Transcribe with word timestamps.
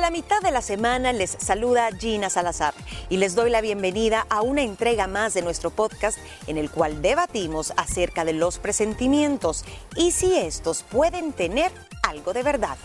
A 0.00 0.04
la 0.04 0.10
mitad 0.10 0.40
de 0.40 0.50
la 0.50 0.62
semana 0.62 1.12
les 1.12 1.36
saluda 1.38 1.90
Gina 1.92 2.30
Salazar 2.30 2.72
y 3.10 3.18
les 3.18 3.34
doy 3.34 3.50
la 3.50 3.60
bienvenida 3.60 4.24
a 4.30 4.40
una 4.40 4.62
entrega 4.62 5.06
más 5.06 5.34
de 5.34 5.42
nuestro 5.42 5.68
podcast 5.68 6.16
en 6.46 6.56
el 6.56 6.70
cual 6.70 7.02
debatimos 7.02 7.74
acerca 7.76 8.24
de 8.24 8.32
los 8.32 8.58
presentimientos 8.58 9.62
y 9.96 10.12
si 10.12 10.38
estos 10.38 10.84
pueden 10.84 11.34
tener 11.34 11.70
algo 12.02 12.32
de 12.32 12.42
verdad. 12.42 12.78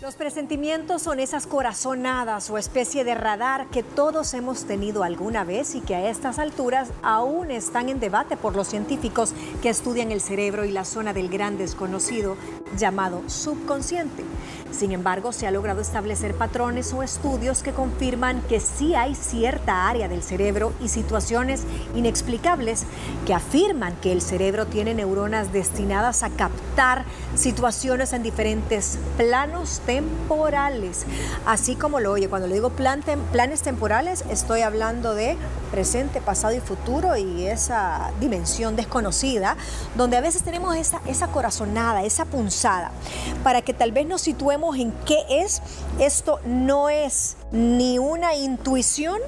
Los 0.00 0.14
presentimientos 0.14 1.02
son 1.02 1.20
esas 1.20 1.46
corazonadas 1.46 2.48
o 2.48 2.56
especie 2.56 3.04
de 3.04 3.14
radar 3.14 3.66
que 3.66 3.82
todos 3.82 4.32
hemos 4.32 4.64
tenido 4.64 5.04
alguna 5.04 5.44
vez 5.44 5.74
y 5.74 5.82
que 5.82 5.94
a 5.94 6.08
estas 6.08 6.38
alturas 6.38 6.88
aún 7.02 7.50
están 7.50 7.90
en 7.90 8.00
debate 8.00 8.38
por 8.38 8.56
los 8.56 8.66
científicos 8.68 9.34
que 9.60 9.68
estudian 9.68 10.10
el 10.10 10.22
cerebro 10.22 10.64
y 10.64 10.72
la 10.72 10.86
zona 10.86 11.12
del 11.12 11.28
gran 11.28 11.58
desconocido 11.58 12.38
llamado 12.78 13.22
subconsciente. 13.26 14.24
Sin 14.70 14.92
embargo, 14.92 15.32
se 15.32 15.46
ha 15.46 15.50
logrado 15.50 15.82
establecer 15.82 16.34
patrones 16.34 16.94
o 16.94 17.02
estudios 17.02 17.62
que 17.62 17.72
confirman 17.72 18.40
que 18.48 18.60
sí 18.60 18.94
hay 18.94 19.14
cierta 19.14 19.86
área 19.86 20.08
del 20.08 20.22
cerebro 20.22 20.72
y 20.80 20.88
situaciones 20.88 21.64
inexplicables 21.94 22.86
que 23.26 23.34
afirman 23.34 23.96
que 23.96 24.12
el 24.12 24.22
cerebro 24.22 24.66
tiene 24.66 24.94
neuronas 24.94 25.52
destinadas 25.52 26.22
a 26.22 26.30
captar 26.30 27.04
situaciones 27.34 28.14
en 28.14 28.22
diferentes 28.22 28.98
planos 29.18 29.82
temporales. 29.90 31.04
Así 31.46 31.74
como 31.74 31.98
lo 31.98 32.12
oye, 32.12 32.28
cuando 32.28 32.46
le 32.46 32.54
digo 32.54 32.70
planes 32.70 33.62
temporales, 33.62 34.24
estoy 34.30 34.60
hablando 34.60 35.14
de 35.14 35.36
presente, 35.72 36.20
pasado 36.20 36.54
y 36.54 36.60
futuro 36.60 37.16
y 37.16 37.46
esa 37.46 38.12
dimensión 38.20 38.76
desconocida, 38.76 39.56
donde 39.96 40.16
a 40.16 40.20
veces 40.20 40.44
tenemos 40.44 40.76
esa, 40.76 41.00
esa 41.06 41.26
corazonada, 41.28 42.04
esa 42.04 42.24
punzada, 42.24 42.92
para 43.42 43.62
que 43.62 43.74
tal 43.74 43.90
vez 43.90 44.06
nos 44.06 44.20
situemos 44.20 44.76
en 44.76 44.92
qué 45.06 45.18
es. 45.28 45.60
Esto 45.98 46.38
no 46.44 46.88
es 46.88 47.36
ni 47.50 47.98
una 47.98 48.36
intuición 48.36 49.18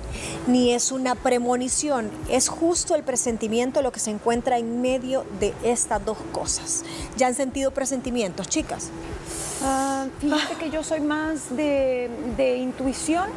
ni 0.47 0.73
es 0.73 0.93
una 0.93 1.17
premonición, 1.17 2.09
es 2.31 2.49
justo 2.49 2.95
el 2.95 3.03
presentimiento 3.03 3.83
lo 3.83 3.91
que 3.91 3.99
se 3.99 4.11
encuentra 4.11 4.59
en 4.59 4.81
medio 4.81 5.25
de 5.41 5.55
estas 5.65 6.05
dos 6.05 6.19
cosas. 6.31 6.85
¿Ya 7.17 7.27
han 7.27 7.35
sentido 7.35 7.73
presentimientos, 7.73 8.49
chicas? 8.49 8.91
Uh, 9.63 10.09
fíjate 10.19 10.57
que 10.57 10.71
yo 10.71 10.83
soy 10.83 11.01
más 11.01 11.55
de, 11.57 12.11
de 12.37 12.57
intuición 12.57 13.31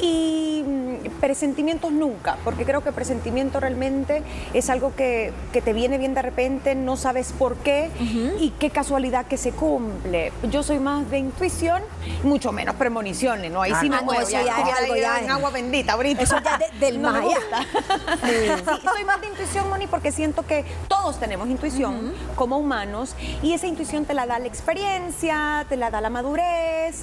y 0.00 0.62
mm, 0.66 1.20
presentimientos 1.20 1.92
nunca, 1.92 2.36
porque 2.44 2.64
creo 2.64 2.82
que 2.82 2.92
presentimiento 2.92 3.60
realmente 3.60 4.22
es 4.54 4.70
algo 4.70 4.94
que, 4.94 5.32
que 5.52 5.62
te 5.62 5.72
viene 5.72 5.98
bien 5.98 6.14
de 6.14 6.22
repente, 6.22 6.74
no 6.74 6.96
sabes 6.96 7.32
por 7.32 7.56
qué 7.56 7.90
y 8.38 8.50
qué 8.58 8.70
casualidad 8.70 9.26
que 9.26 9.36
se 9.36 9.52
cumple. 9.52 10.32
Yo 10.50 10.62
soy 10.62 10.78
más 10.78 11.10
de 11.10 11.18
intuición, 11.18 11.82
mucho 12.22 12.52
menos 12.52 12.76
premoniciones, 12.76 13.50
¿no? 13.50 13.62
Ahí 13.62 13.72
sí 13.80 13.88
me 13.88 14.00
muevo, 14.02 14.28
ya, 14.28 14.40
algo 14.56 14.96
ya 14.96 15.20
en 15.20 15.30
agua 15.30 15.50
bendita 15.50 15.94
ahorita. 15.94 16.22
Eso 16.22 16.36
ya 16.42 16.58
del 16.80 17.00
no 17.00 17.12
Maya. 17.12 17.38
sí, 18.24 18.64
soy 18.84 19.04
más 19.04 19.20
de 19.20 19.28
intuición, 19.28 19.68
Moni, 19.68 19.86
porque 19.86 20.12
siento 20.12 20.46
que 20.46 20.64
todos 20.86 21.18
tenemos 21.18 21.48
intuición 21.48 22.12
como 22.36 22.58
humanos 22.58 23.14
y 23.42 23.52
esa 23.52 23.66
intuición 23.66 24.04
te 24.04 24.14
la 24.14 24.26
da 24.26 24.38
la 24.38 24.46
experiencia, 24.46 25.66
te 25.68 25.76
la 25.76 25.90
da 25.90 26.00
la 26.00 26.10
madurez, 26.10 27.02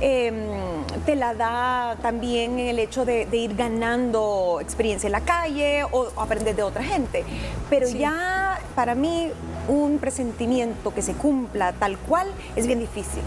em, 0.00 0.34
te 1.04 1.16
la 1.16 1.34
da 1.34 1.96
también 2.02 2.17
en 2.22 2.58
el 2.58 2.78
hecho 2.78 3.04
de, 3.04 3.28
ir 3.32 3.54
ganando 3.54 4.58
experiencia 4.60 5.06
en 5.06 5.12
la 5.12 5.20
calle 5.20 5.84
o, 5.84 6.08
aprender 6.16 6.54
de 6.56 6.62
otra 6.62 6.82
gente. 6.82 7.24
Pero 7.70 7.88
ya 7.88 8.60
para 8.74 8.94
mí 8.94 9.30
un 9.68 9.98
presentimiento 9.98 10.94
que 10.94 11.02
se 11.02 11.14
cumpla 11.14 11.72
tal 11.72 11.98
cual 11.98 12.28
es 12.56 12.66
bien 12.66 12.80
difícil. 12.80 13.22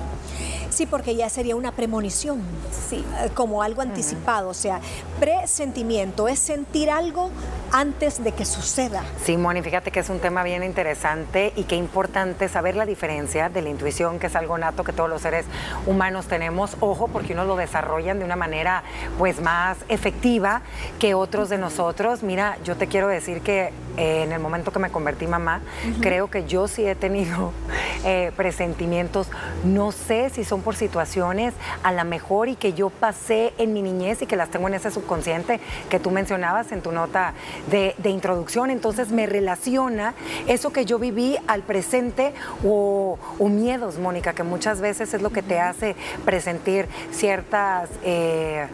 Sí, 0.70 0.86
porque 0.86 1.16
ya 1.16 1.30
sería 1.30 1.56
una 1.56 1.74
premonición. 1.74 2.42
Sí. 2.72 3.04
Eh, 3.20 3.30
como 3.34 3.62
algo 3.62 3.82
anticipado. 3.82 4.50
O 4.50 4.54
sea, 4.54 4.80
presentimiento 5.20 6.28
es 6.28 6.40
sentir 6.40 6.90
algo 6.90 7.30
antes 7.72 8.24
de 8.24 8.34
que 8.34 8.46
suceda. 8.46 9.04
Sí, 9.24 9.38
Moni, 9.38 9.62
fíjate 9.62 9.92
que 9.92 10.02
es 10.02 10.10
un 10.10 10.20
tema 10.20 10.44
bien 10.44 10.64
interesante 10.64 11.54
y 11.56 11.64
qué 11.64 11.76
importante 11.76 12.50
saber 12.50 12.76
la 12.76 12.86
diferencia 12.86 13.50
de 13.50 13.62
la 13.62 13.70
intuición, 13.70 14.20
que 14.20 14.28
es 14.28 14.36
algo 14.36 14.58
nato 14.58 14.84
que 14.84 14.94
todos 14.94 15.10
los 15.10 15.22
seres 15.22 15.46
humanos 15.86 16.28
tenemos. 16.28 16.76
Ojo, 16.80 17.08
porque 17.08 17.34
unos 17.34 17.48
lo 17.48 17.56
desarrollan 17.56 18.20
de 18.20 18.26
una 18.26 18.36
manera 18.36 18.84
pues 19.18 19.42
más 19.42 19.78
efectiva 19.88 20.62
que 21.00 21.14
otros 21.14 21.50
de 21.50 21.58
nosotros. 21.58 22.24
Mira, 22.24 22.58
yo 22.64 22.76
te 22.76 22.88
quiero 22.88 23.08
decir 23.08 23.42
que 23.42 23.72
eh, 23.98 24.24
en 24.24 24.32
el 24.32 24.40
momento 24.40 24.72
que 24.72 24.80
me 24.80 24.90
convertí 24.90 25.28
mamá, 25.28 25.62
creo 26.02 26.30
que 26.30 26.46
yo 26.46 26.68
sí 26.68 26.86
he 26.86 26.96
tenido 26.96 27.52
eh, 28.06 28.32
presentimientos. 28.36 29.30
No 29.64 29.92
sé 29.92 30.30
si 30.30 30.44
son 30.44 30.62
por 30.62 30.76
situaciones 30.76 31.54
a 31.84 31.92
la 31.92 32.04
mejor 32.04 32.50
y 32.50 32.56
que 32.56 32.74
yo 32.74 32.90
pasé 32.90 33.54
en 33.58 33.74
mi 33.74 33.82
niñez 33.82 34.22
y 34.22 34.26
que 34.26 34.36
las 34.36 34.50
tengo 34.50 34.68
en 34.68 34.74
ese 34.74 34.92
subconsciente 34.92 35.60
que 35.90 36.00
tú 36.00 36.12
mencionabas 36.12 36.72
en 36.72 36.82
tu 36.82 36.92
nota 36.92 37.34
de, 37.70 38.10
introducción. 38.10 38.72
Entonces 38.72 39.12
me 39.12 39.26
relaciona 39.26 40.14
eso 40.48 40.72
que 40.72 40.86
yo 40.86 41.00
viví 41.00 41.38
al 41.48 41.62
presente 41.62 42.34
o, 42.66 43.18
miedos, 43.40 43.98
Mónica, 43.98 44.34
que 44.34 44.44
muchas 44.44 44.82
veces 44.82 45.14
es 45.14 45.22
lo 45.22 45.30
que 45.30 45.42
te 45.42 45.60
hace 45.60 45.96
presentir 46.26 46.88
ciertas... 47.12 47.90
Eh, 48.04 48.68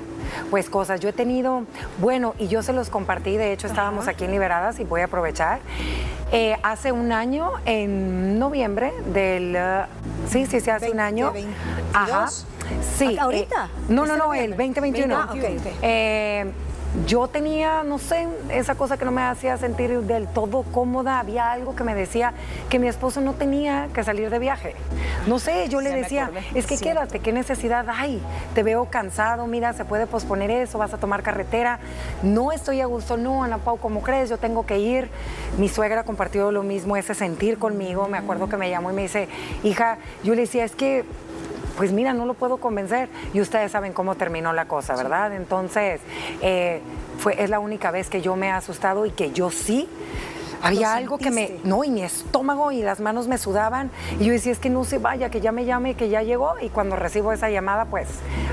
pues 0.49 0.69
cosas. 0.69 0.99
Yo 0.99 1.09
he 1.09 1.13
tenido, 1.13 1.63
bueno, 1.99 2.35
y 2.37 2.47
yo 2.47 2.61
se 2.61 2.73
los 2.73 2.89
compartí, 2.89 3.37
de 3.37 3.53
hecho 3.53 3.67
estábamos 3.67 4.07
aquí 4.07 4.25
en 4.25 4.31
Liberadas 4.31 4.79
y 4.79 4.83
voy 4.83 5.01
a 5.01 5.05
aprovechar. 5.05 5.59
Eh, 6.31 6.57
hace 6.63 6.91
un 6.91 7.11
año, 7.11 7.53
en 7.65 8.37
noviembre 8.37 8.91
del... 9.13 9.55
Uh, 9.55 10.29
sí, 10.29 10.45
sí, 10.45 10.59
sí, 10.59 10.69
hace 10.69 10.91
un 10.91 10.99
año. 10.99 11.31
Ajá. 11.93 12.27
Sí. 12.97 13.17
¿Ahorita? 13.17 13.65
Eh, 13.65 13.85
no, 13.89 14.05
no, 14.05 14.17
no, 14.17 14.33
el 14.33 14.51
2021. 14.51 15.15
Ah, 15.15 15.33
eh, 15.81 16.51
yo 17.05 17.27
tenía, 17.27 17.83
no 17.83 17.99
sé, 17.99 18.27
esa 18.49 18.75
cosa 18.75 18.97
que 18.97 19.05
no 19.05 19.11
me 19.11 19.21
hacía 19.21 19.57
sentir 19.57 19.99
del 20.01 20.27
todo 20.27 20.63
cómoda. 20.63 21.19
Había 21.19 21.51
algo 21.51 21.75
que 21.75 21.83
me 21.83 21.93
decía 21.93 22.33
que 22.69 22.79
mi 22.79 22.87
esposo 22.87 23.21
no 23.21 23.33
tenía 23.33 23.89
que 23.93 24.03
salir 24.03 24.29
de 24.29 24.39
viaje. 24.39 24.75
No 25.27 25.39
sé, 25.39 25.67
yo 25.69 25.81
le 25.81 25.91
decía, 25.91 26.31
es 26.55 26.65
que 26.65 26.77
quédate, 26.77 27.19
qué 27.19 27.31
necesidad 27.31 27.85
hay. 27.89 28.21
Te 28.55 28.63
veo 28.63 28.85
cansado, 28.85 29.45
mira, 29.47 29.73
se 29.73 29.85
puede 29.85 30.07
posponer 30.07 30.49
eso, 30.49 30.77
vas 30.77 30.93
a 30.93 30.97
tomar 30.97 31.21
carretera. 31.23 31.79
No 32.23 32.51
estoy 32.51 32.81
a 32.81 32.85
gusto, 32.85 33.17
no, 33.17 33.43
Ana 33.43 33.57
Pau, 33.57 33.77
¿cómo 33.77 34.01
crees? 34.01 34.29
Yo 34.29 34.37
tengo 34.37 34.65
que 34.65 34.79
ir. 34.79 35.09
Mi 35.57 35.69
suegra 35.69 36.03
compartió 36.03 36.51
lo 36.51 36.63
mismo, 36.63 36.97
ese 36.97 37.13
sentir 37.13 37.59
conmigo. 37.59 38.07
Me 38.07 38.17
acuerdo 38.17 38.49
que 38.49 38.57
me 38.57 38.69
llamó 38.69 38.91
y 38.91 38.93
me 38.93 39.03
dice, 39.03 39.27
hija, 39.63 39.97
yo 40.23 40.33
le 40.33 40.41
decía, 40.41 40.63
es 40.63 40.75
que 40.75 41.05
pues 41.77 41.91
mira, 41.91 42.13
no 42.13 42.25
lo 42.25 42.33
puedo 42.33 42.57
convencer. 42.57 43.07
Y 43.33 43.39
ustedes 43.39 43.71
saben 43.71 43.93
cómo 43.93 44.15
terminó 44.15 44.51
la 44.51 44.65
cosa, 44.65 44.95
¿verdad? 44.95 45.33
Entonces, 45.33 46.01
eh, 46.41 46.81
fue, 47.19 47.41
es 47.41 47.49
la 47.49 47.59
única 47.59 47.91
vez 47.91 48.09
que 48.09 48.21
yo 48.21 48.35
me 48.35 48.47
he 48.47 48.51
asustado 48.51 49.05
y 49.05 49.11
que 49.11 49.31
yo 49.31 49.51
sí 49.51 49.87
había 50.61 50.95
algo 50.95 51.17
que 51.17 51.29
me, 51.29 51.59
no, 51.63 51.83
y 51.83 51.91
mi 51.91 52.01
estómago 52.01 52.71
y 52.71 52.81
las 52.81 52.99
manos 52.99 53.27
me 53.27 53.37
sudaban. 53.37 53.91
Y 54.19 54.25
yo 54.25 54.33
decía, 54.33 54.51
es 54.51 54.59
que 54.59 54.69
no 54.69 54.83
se 54.83 54.97
vaya, 54.97 55.29
que 55.29 55.39
ya 55.39 55.51
me 55.51 55.65
llame, 55.65 55.95
que 55.95 56.09
ya 56.09 56.23
llegó. 56.23 56.55
Y 56.61 56.69
cuando 56.69 56.95
recibo 56.95 57.31
esa 57.31 57.49
llamada, 57.49 57.85
pues 57.85 58.07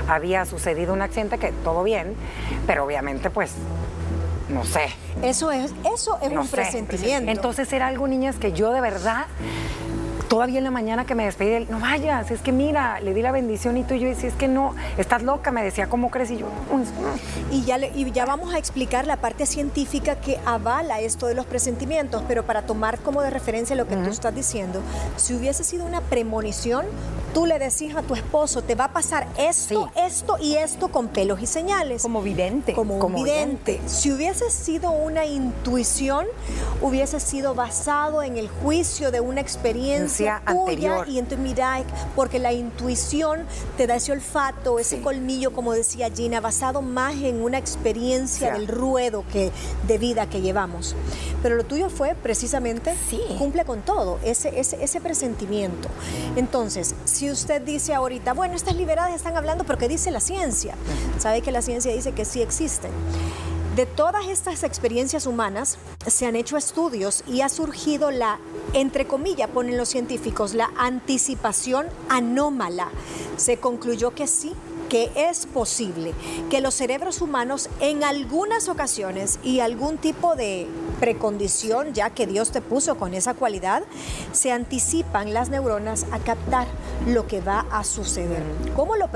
había 0.07 0.45
sucedido 0.45 0.93
un 0.93 1.01
accidente, 1.01 1.37
que 1.37 1.51
todo 1.51 1.83
bien, 1.83 2.15
pero 2.67 2.85
obviamente, 2.85 3.29
pues, 3.29 3.53
no 4.49 4.63
sé. 4.63 4.87
Eso 5.23 5.51
es, 5.51 5.73
eso 5.93 6.19
es 6.21 6.31
un 6.31 6.47
presentimiento. 6.47 7.31
Entonces 7.31 7.71
era 7.73 7.87
algo, 7.87 8.07
niñas, 8.07 8.35
que 8.35 8.51
yo 8.51 8.71
de 8.71 8.81
verdad 8.81 9.25
todavía 10.27 10.57
en 10.57 10.63
la 10.63 10.71
mañana 10.71 11.05
que 11.05 11.15
me 11.15 11.25
despedí, 11.25 11.51
él, 11.51 11.67
no 11.69 11.79
vayas, 11.79 12.31
es 12.31 12.41
que 12.41 12.51
mira, 12.51 12.99
le 12.99 13.13
di 13.13 13.21
la 13.21 13.31
bendición 13.31 13.77
y 13.77 13.83
tú 13.83 13.93
y 13.93 13.99
yo 13.99 14.07
decía, 14.07 14.29
es 14.29 14.35
que 14.35 14.47
no, 14.47 14.75
estás 14.97 15.23
loca, 15.23 15.51
me 15.51 15.63
decía, 15.63 15.87
¿cómo 15.87 16.09
crees? 16.09 16.31
Y 16.31 16.37
yo, 16.37 16.47
y 17.51 17.63
ya, 17.63 17.77
y 17.77 18.11
ya 18.11 18.25
vamos 18.25 18.53
a 18.53 18.57
explicar 18.57 19.07
la 19.07 19.17
parte 19.17 19.45
científica 19.45 20.15
que 20.15 20.39
avala 20.45 20.99
esto 20.99 21.27
de 21.27 21.35
los 21.35 21.45
presentimientos, 21.45 22.23
pero 22.27 22.45
para 22.45 22.63
tomar 22.63 22.99
como 22.99 23.21
de 23.21 23.29
referencia 23.29 23.75
lo 23.75 23.87
que 23.87 23.95
tú 23.95 24.09
estás 24.09 24.33
diciendo, 24.33 24.81
si 25.17 25.33
hubiese 25.33 25.63
sido 25.63 25.85
una 25.85 26.01
premonición, 26.01 26.85
tú 27.33 27.45
le 27.45 27.59
decís 27.59 27.95
a 27.95 28.01
tu 28.01 28.15
esposo, 28.15 28.63
te 28.63 28.75
va 28.75 28.85
a 28.85 28.93
pasar 28.93 29.27
esto, 29.37 29.91
esto 29.95 30.37
y 30.39 30.55
esto 30.55 30.87
con 30.87 31.09
pelos 31.09 31.41
y 31.41 31.45
señales. 31.45 32.01
Como 32.01 32.21
vidente. 32.21 32.73
Como, 32.73 32.97
un 32.97 33.15
vidente. 33.15 33.81
Si 33.85 34.11
hubiese 34.11 34.49
sido 34.49 34.91
una 34.91 35.25
intuición, 35.25 36.25
hubiese 36.81 37.19
sido 37.19 37.53
basado 37.53 38.23
en 38.23 38.37
el 38.37 38.47
juicio 38.47 39.11
de 39.11 39.19
una 39.19 39.41
experiencia 39.41 40.14
anterior. 40.45 41.07
y 41.07 41.19
en 41.19 41.27
tu 41.27 41.37
mirai, 41.37 41.83
porque 42.15 42.39
la 42.39 42.53
intuición 42.53 43.45
te 43.77 43.87
da 43.87 43.95
ese 43.95 44.11
olfato, 44.11 44.79
ese 44.79 45.01
colmillo, 45.01 45.53
como 45.53 45.73
decía 45.73 46.09
Gina, 46.09 46.41
basado 46.41 46.81
más 46.81 47.15
en 47.15 47.41
una 47.41 47.57
experiencia 47.57 48.53
del 48.53 48.67
ruedo 48.67 49.23
que, 49.31 49.51
de 49.87 49.97
vida 49.97 50.29
que 50.29 50.41
llevamos. 50.41 50.95
Pero 51.41 51.55
lo 51.55 51.63
tuyo 51.63 51.89
fue 51.89 52.15
precisamente, 52.15 52.95
cumple 53.37 53.65
con 53.65 53.81
todo, 53.81 54.19
ese, 54.23 54.59
ese, 54.59 54.83
ese 54.83 55.01
presentimiento. 55.01 55.89
Entonces, 56.35 56.95
si 57.05 57.29
usted 57.29 57.61
dice 57.61 57.93
ahorita, 57.93 58.33
bueno, 58.33 58.55
estas 58.55 58.75
liberadas 58.75 59.13
están 59.13 59.37
hablando 59.37 59.63
porque 59.63 59.87
dice 59.87 60.11
la 60.11 60.19
ciencia, 60.19 60.75
sabe 61.19 61.41
que 61.41 61.51
la 61.51 61.61
ciencia 61.61 61.93
dice 61.93 62.13
que 62.13 62.25
sí 62.25 62.41
existen 62.41 62.91
De 63.75 63.85
todas 63.85 64.27
estas 64.27 64.63
experiencias 64.63 65.25
humanas 65.25 65.77
se 66.07 66.25
han 66.25 66.37
hecho 66.37 66.55
estudios 66.55 67.25
y 67.27 67.41
ha 67.41 67.49
surgido 67.49 68.09
la, 68.09 68.39
entre 68.71 69.05
comillas, 69.05 69.49
ponen 69.49 69.75
los 69.75 69.89
científicos, 69.89 70.53
la 70.53 70.71
anticipación 70.77 71.87
anómala. 72.07 72.87
Se 73.35 73.57
concluyó 73.57 74.15
que 74.15 74.27
sí, 74.27 74.53
que 74.87 75.11
es 75.17 75.45
posible 75.45 76.13
que 76.49 76.61
los 76.61 76.73
cerebros 76.73 77.21
humanos 77.21 77.69
en 77.81 78.05
algunas 78.05 78.69
ocasiones 78.69 79.39
y 79.43 79.59
algún 79.59 79.97
tipo 79.97 80.35
de 80.35 80.67
precondición 80.99 81.93
ya 81.93 82.09
que 82.09 82.27
Dios 82.27 82.51
te 82.51 82.61
puso 82.61 82.95
con 82.95 83.13
esa 83.13 83.33
cualidad, 83.33 83.83
se 84.31 84.51
anticipan 84.51 85.33
las 85.33 85.49
neuronas 85.49 86.05
a 86.11 86.19
captar 86.19 86.67
lo 87.07 87.27
que 87.27 87.41
va 87.41 87.65
a 87.71 87.83
suceder. 87.83 88.43
¿Cómo 88.75 88.95
lo 88.95 89.09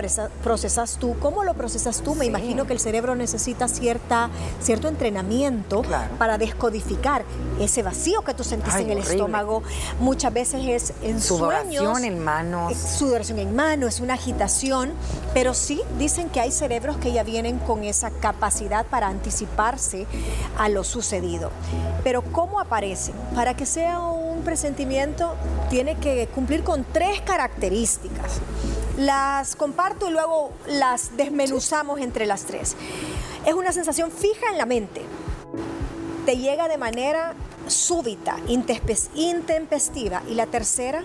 procesas 0.43 0.97
tú? 0.97 1.15
¿Cómo 1.19 1.43
lo 1.43 1.53
procesas 1.53 2.01
tú? 2.01 2.15
Me 2.15 2.25
imagino 2.25 2.65
que 2.65 2.73
el 2.73 2.79
cerebro 2.79 3.15
necesita 3.15 3.67
cierta, 3.67 4.29
cierto 4.61 4.87
entrenamiento 4.87 5.83
para 6.17 6.37
descodificar 6.37 7.23
ese 7.59 7.83
vacío 7.83 8.21
que 8.23 8.33
tú 8.33 8.43
sentiste 8.43 8.81
en 8.81 8.91
el 8.91 8.99
estómago. 8.99 9.63
Muchas 9.99 10.33
veces 10.33 10.61
es 10.65 10.93
en 11.01 11.21
sudoración 11.21 12.05
en 12.05 12.19
manos. 12.23 12.77
Sudoración 12.77 13.39
en 13.39 13.55
manos, 13.55 13.95
es 13.95 13.99
una 13.99 14.13
agitación, 14.15 14.91
pero 15.33 15.53
sí 15.53 15.81
dicen 15.97 16.29
que 16.29 16.39
hay 16.39 16.51
cerebros 16.51 16.97
que 16.97 17.11
ya 17.11 17.23
vienen 17.23 17.59
con 17.59 17.83
esa 17.83 18.11
capacidad 18.11 18.85
para 18.85 19.07
anticiparse 19.07 20.05
a 20.57 20.69
lo 20.69 20.83
sucedido. 20.83 21.51
Pero 22.03 22.21
¿cómo 22.21 22.59
aparecen? 22.59 23.15
Para 23.35 23.55
que 23.55 23.65
sea 23.65 23.99
un 23.99 24.41
presentimiento 24.41 25.35
tiene 25.69 25.95
que 25.95 26.27
cumplir 26.27 26.63
con 26.63 26.83
tres 26.83 27.21
características. 27.21 28.39
Las 28.97 29.55
comparto 29.55 30.09
y 30.09 30.11
luego 30.11 30.51
las 30.67 31.15
desmenuzamos 31.17 31.99
entre 31.99 32.25
las 32.25 32.43
tres. 32.43 32.75
Es 33.45 33.53
una 33.53 33.71
sensación 33.71 34.11
fija 34.11 34.51
en 34.51 34.57
la 34.57 34.65
mente. 34.65 35.01
Te 36.25 36.37
llega 36.37 36.67
de 36.67 36.77
manera 36.77 37.33
súbita, 37.67 38.37
intempestiva. 38.47 40.21
Y 40.27 40.33
la 40.33 40.47
tercera, 40.47 41.03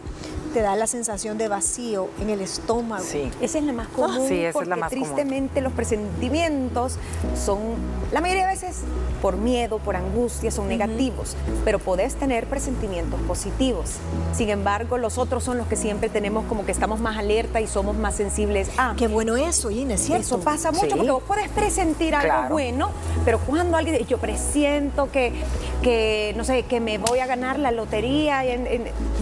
te 0.54 0.62
da 0.62 0.76
la 0.76 0.86
sensación 0.86 1.36
de 1.36 1.48
vacío 1.48 2.08
en 2.20 2.30
el 2.30 2.40
estómago. 2.40 3.02
Sí. 3.04 3.28
Esa 3.40 3.58
es 3.58 3.64
la 3.64 3.72
más 3.72 3.88
común. 3.88 4.28
Sí, 4.28 4.44
esa 4.44 4.62
es 4.62 4.68
la 4.68 4.76
más 4.76 4.88
tristemente 4.88 5.60
los 5.60 5.72
presentimientos 5.72 6.96
son, 7.34 7.58
la 8.12 8.20
mayoría 8.20 8.46
de 8.46 8.52
veces, 8.52 8.82
por 9.20 9.36
miedo, 9.36 9.80
por 9.80 9.96
angustia, 9.96 10.52
son 10.52 10.68
negativos, 10.68 11.36
pero 11.64 11.80
podés 11.80 12.14
tener 12.14 12.46
presentimientos 12.46 13.20
positivos. 13.22 13.94
Sin 14.32 14.48
embargo, 14.48 14.96
los 14.96 15.18
otros 15.18 15.42
son 15.42 15.58
los 15.58 15.66
que 15.66 15.74
siempre 15.74 16.08
tenemos 16.08 16.44
como 16.44 16.64
que 16.64 16.70
estamos 16.70 17.00
más 17.00 17.18
alerta 17.18 17.60
y 17.60 17.66
somos 17.66 17.96
más 17.96 18.14
sensibles 18.14 18.70
a. 18.78 18.94
Qué 18.96 19.08
bueno 19.08 19.36
eso, 19.36 19.72
Inés, 19.72 20.02
¿cierto? 20.02 20.22
Eso 20.22 20.40
pasa 20.40 20.70
mucho 20.70 20.96
porque 20.96 21.10
vos 21.10 21.22
puedes 21.26 21.48
presentir 21.48 22.14
algo 22.14 22.50
bueno, 22.50 22.90
pero 23.24 23.40
cuando 23.40 23.76
alguien 23.76 24.06
yo 24.06 24.18
presiento 24.18 25.10
que, 25.10 25.32
que, 25.84 26.32
no 26.34 26.44
sé, 26.44 26.62
que 26.62 26.80
me 26.80 26.96
voy 26.96 27.18
a 27.18 27.26
ganar 27.26 27.58
la 27.58 27.70
lotería, 27.70 28.42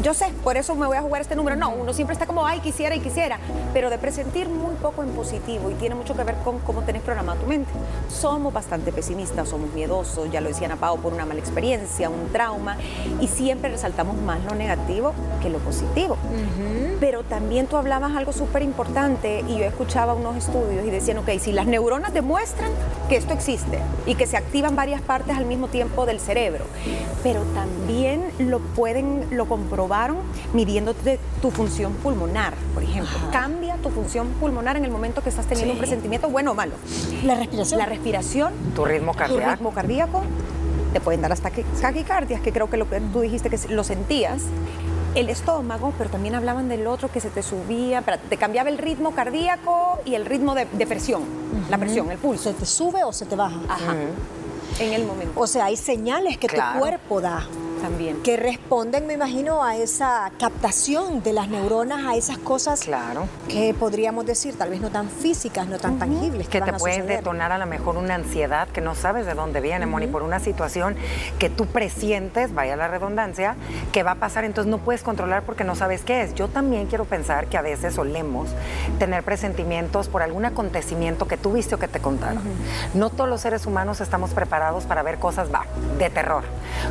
yo 0.01 0.15
sé, 0.15 0.27
por 0.45 0.57
eso 0.57 0.77
me 0.77 0.87
voy 0.87 0.97
a 0.97 1.03
jugar 1.03 1.21
este 1.21 1.35
número. 1.35 1.57
No, 1.57 1.71
uno 1.71 1.93
siempre 1.93 2.13
está 2.13 2.25
como, 2.25 2.47
ay, 2.47 2.61
quisiera 2.61 2.95
y 2.95 3.01
quisiera, 3.01 3.41
pero 3.75 3.91
de 3.91 3.99
presentir 3.99 4.49
muy 4.49 4.77
poco 4.77 5.03
en 5.03 5.11
positivo 5.11 5.71
y 5.71 5.75
tiene 5.75 5.97
mucho 5.97 6.15
que 6.15 6.23
ver 6.23 6.37
con 6.45 6.61
cómo 6.61 6.83
tenés 6.83 7.03
programada 7.03 7.41
tu 7.41 7.47
mente. 7.49 7.71
Somos 8.09 8.53
bastante 8.53 8.93
pesimistas, 8.93 9.49
somos 9.49 9.73
miedosos, 9.73 10.31
ya 10.31 10.41
lo 10.41 10.49
decían 10.49 10.79
Pau, 10.79 10.99
por 10.99 11.13
una 11.13 11.27
mala 11.27 11.41
experiencia, 11.41 12.09
un 12.09 12.31
trauma, 12.31 12.77
y 13.21 13.27
siempre 13.27 13.69
resaltamos 13.69 14.17
más 14.23 14.39
lo 14.45 14.55
negativo 14.55 15.13
que 15.43 15.51
lo 15.51 15.59
positivo. 15.59 16.17
Pero 17.01 17.25
también 17.25 17.67
tú 17.67 17.77
hablabas 17.77 18.15
algo 18.15 18.33
súper 18.33 18.63
importante 18.63 19.45
y 19.49 19.59
yo 19.59 19.65
escuchaba 19.65 20.15
unos 20.15 20.37
estudios 20.37 20.87
y 20.87 20.91
decían, 20.91 21.19
ok, 21.19 21.31
si 21.41 21.51
las 21.51 21.67
neuronas 21.67 22.15
demuestran 22.15 22.71
que 23.09 23.17
esto 23.17 23.35
existe 23.35 23.81
y 24.07 24.15
que 24.15 24.29
se 24.29 24.37
activan 24.37 24.77
varias 24.77 25.01
partes 25.01 25.37
al 25.37 25.45
mismo 25.45 25.67
tiempo 25.67 26.07
del 26.07 26.21
cerebro, 26.21 26.52
pero 27.23 27.43
también 27.55 28.25
lo 28.39 28.61
pueden, 28.61 29.27
lo 29.31 29.47
comprobaron 29.47 30.19
midiéndote 30.53 31.19
tu 31.41 31.51
función 31.51 31.93
pulmonar, 31.95 32.55
por 32.75 32.83
ejemplo. 32.83 33.13
Cambia 33.31 33.77
tu 33.77 33.91
función 33.91 34.29
pulmonar 34.41 34.77
en 34.77 34.85
el 34.85 34.91
momento 34.91 35.23
que 35.23 35.29
estás 35.29 35.47
teniendo 35.47 35.73
un 35.73 35.79
presentimiento 35.79 36.29
bueno 36.29 36.53
o 36.53 36.55
malo. 36.55 36.73
La 37.25 37.35
respiración. 37.35 37.79
La 37.79 37.87
respiración. 37.87 38.53
Tu 38.75 38.85
ritmo 38.85 39.15
cardíaco. 39.15 39.45
Tu 39.45 39.51
ritmo 39.51 39.73
cardíaco. 39.73 40.23
Te 40.93 41.01
pueden 41.01 41.23
dar 41.23 41.33
hasta 41.33 41.51
taquicardias, 41.81 42.41
que 42.43 42.53
creo 42.53 42.69
que 42.69 42.77
lo 42.77 42.89
que 42.89 43.01
tú 43.01 43.21
dijiste 43.21 43.49
que 43.49 43.59
lo 43.69 43.83
sentías 43.83 44.43
el 45.15 45.29
estómago, 45.29 45.93
pero 45.99 46.11
también 46.11 46.35
hablaban 46.35 46.69
del 46.69 46.87
otro 46.87 47.11
que 47.11 47.21
se 47.21 47.31
te 47.31 47.43
subía, 47.43 48.03
te 48.03 48.37
cambiaba 48.37 48.71
el 48.71 48.79
ritmo 48.79 49.15
cardíaco 49.15 49.99
y 50.05 50.15
el 50.15 50.27
ritmo 50.27 50.55
de, 50.55 50.67
presión, 50.87 51.23
la 51.71 51.79
presión, 51.79 52.11
el 52.11 52.19
pulso. 52.19 52.51
¿Se 52.51 52.55
te 52.55 52.67
sube 52.67 53.05
o 53.05 53.13
se 53.13 53.27
te 53.27 53.37
baja? 53.37 53.61
Ajá. 53.69 53.95
En 54.79 54.93
el 54.93 55.05
momento. 55.05 55.39
O 55.39 55.47
sea, 55.47 55.67
hay 55.67 55.77
señales 55.77 56.39
que 56.39 56.49
tu 56.49 56.61
cuerpo 56.79 57.21
da 57.21 57.47
también. 57.83 58.23
Que 58.23 58.37
responden, 58.39 59.07
me 59.07 59.15
imagino, 59.15 59.63
a 59.63 59.77
esa 59.77 60.31
captación 60.39 61.23
de 61.23 61.33
las 61.33 61.49
neuronas, 61.49 62.07
a 62.07 62.17
esas 62.17 62.39
cosas 62.39 62.81
claro. 62.81 63.29
que 63.49 63.75
podríamos 63.75 64.25
decir, 64.25 64.57
tal 64.57 64.71
vez 64.71 64.81
no 64.81 64.91
tan 64.91 65.11
físicas, 65.11 65.67
no 65.67 65.79
tan 65.79 65.99
tangibles. 65.99 66.49
Que, 66.49 66.63
te 66.63 66.73
pueden 66.75 67.07
detonar 67.07 67.53
a 67.53 67.59
lo 67.59 67.67
mejor 67.67 67.97
una 67.97 68.15
ansiedad 68.15 68.69
que 68.69 68.81
no 68.81 68.95
sabes 68.95 69.27
de 69.27 69.35
dónde 69.35 69.61
viene, 69.61 69.85
Moni, 69.87 70.07
por 70.07 70.23
una 70.23 70.39
situación 70.39 70.97
que 71.39 71.51
tú 71.51 71.67
presientes, 71.67 72.55
vaya 72.55 72.77
la 72.77 72.89
redundancia, 72.89 73.57
que 73.93 74.03
va 74.03 74.13
a 74.13 74.15
pasar, 74.15 74.45
entonces 74.45 74.71
no 74.71 74.79
puedes 74.79 75.03
controlar 75.03 75.43
porque 75.43 75.65
no 75.65 75.75
sabes 75.75 76.03
qué 76.03 76.23
es. 76.23 76.35
Yo 76.35 76.49
también 76.49 76.87
quiero 76.87 77.05
pensar 77.05 77.49
que 77.49 77.59
a 77.59 77.63
veces 77.63 77.95
solemos 77.95 78.49
tener 78.99 79.25
presentimientos 79.25 80.09
por 80.09 80.23
algún 80.23 80.45
acontecimiento 80.45 81.27
que 81.27 81.37
tuviste 81.37 81.75
o 81.75 81.79
que 81.79 81.89
te 81.89 81.99
contaron. 81.99 82.43
No 82.95 83.11
todos 83.11 83.29
los 83.29 83.41
seres 83.41 83.67
humanos 83.67 84.01
estamos 84.01 84.31
preparados 84.31 84.85
para 84.85 85.03
ver 85.03 85.19
cosas 85.19 85.53
va, 85.53 85.67
de 85.99 86.09
terror, 86.11 86.45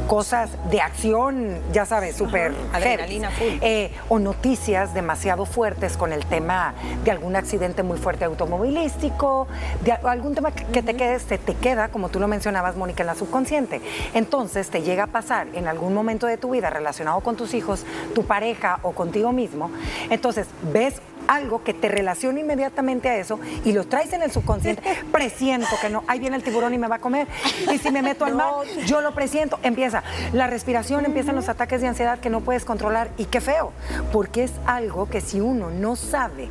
cosas 0.07 0.49
de 0.69 0.81
acción, 0.81 1.60
ya 1.72 1.86
sabes, 1.86 2.16
súper 2.16 2.54
adrenalina 2.74 3.31
full. 3.31 3.48
Eh, 3.62 3.92
o 4.10 4.19
noticias 4.19 4.94
demasiado 4.94 5.45
fuertes 5.45 5.98
con 5.98 6.13
el 6.13 6.25
tema 6.25 6.74
de 7.04 7.12
algún 7.12 7.36
accidente 7.36 7.83
muy 7.83 7.98
fuerte 7.98 8.25
automovilístico, 8.25 9.48
de 9.83 9.92
algún 9.92 10.36
tema 10.36 10.51
que, 10.51 10.81
te 10.81 10.95
quede, 10.95 11.19
se 11.19 11.38
te 11.38 11.56
queda, 11.56 11.89
como 11.89 12.10
tú 12.10 12.19
lo 12.19 12.28
mencionabas, 12.28 12.75
Mónica, 12.75 13.04
en 13.04 13.07
la 13.07 13.16
subconsciente. 13.16 13.81
Entonces 14.13 14.69
te 14.69 14.81
llega 14.81 15.04
a 15.04 15.07
pasar 15.07 15.48
en 15.54 15.68
algún 15.68 15.94
momento 15.94 16.28
de 16.28 16.38
tu 16.38 16.51
vida 16.51 16.69
relacionado 16.69 17.19
con 17.22 17.36
tus 17.36 17.54
hijos, 17.54 17.86
tu 18.13 18.25
pareja 18.25 18.80
o 18.83 18.92
contigo 18.92 19.31
mismo. 19.31 19.72
Entonces 20.10 20.48
ves 20.74 21.01
algo 21.27 21.63
que 21.63 21.73
te 21.73 21.88
relaciona 21.88 22.39
inmediatamente 22.39 23.09
a 23.09 23.18
eso 23.18 23.39
y 23.65 23.73
lo 23.73 23.85
traes 23.85 24.13
en 24.13 24.21
el 24.21 24.31
subconsciente, 24.31 24.83
presiento 25.12 25.69
que 25.81 25.89
no, 25.89 26.03
ahí 26.07 26.19
viene 26.19 26.35
el 26.35 26.44
tiburón 26.44 26.73
y 26.73 26.77
me 26.77 26.88
va 26.88 26.95
a 26.95 27.00
comer. 27.00 27.27
Y 27.71 27.77
si 27.77 27.91
me 27.91 28.01
meto 28.01 28.25
al 28.25 28.35
mar, 28.35 28.51
yo 28.85 29.01
lo 29.01 29.13
presiento. 29.13 29.59
Empieza 29.63 30.03
la 30.33 30.47
respiración, 30.47 31.06
empiezan 31.06 31.35
los 31.35 31.50
ataques 31.50 31.81
de 31.81 31.88
ansiedad 31.88 32.19
que 32.19 32.29
no 32.29 32.41
puedes 32.41 32.65
controlar. 32.65 33.09
Y 33.18 33.25
qué 33.25 33.41
feo, 33.41 33.71
porque 34.12 34.44
es 34.44 34.51
algo 34.65 35.09
que 35.09 35.21
si 35.21 35.39
uno 35.39 35.69
no 35.69 35.95
sabe 35.95 36.50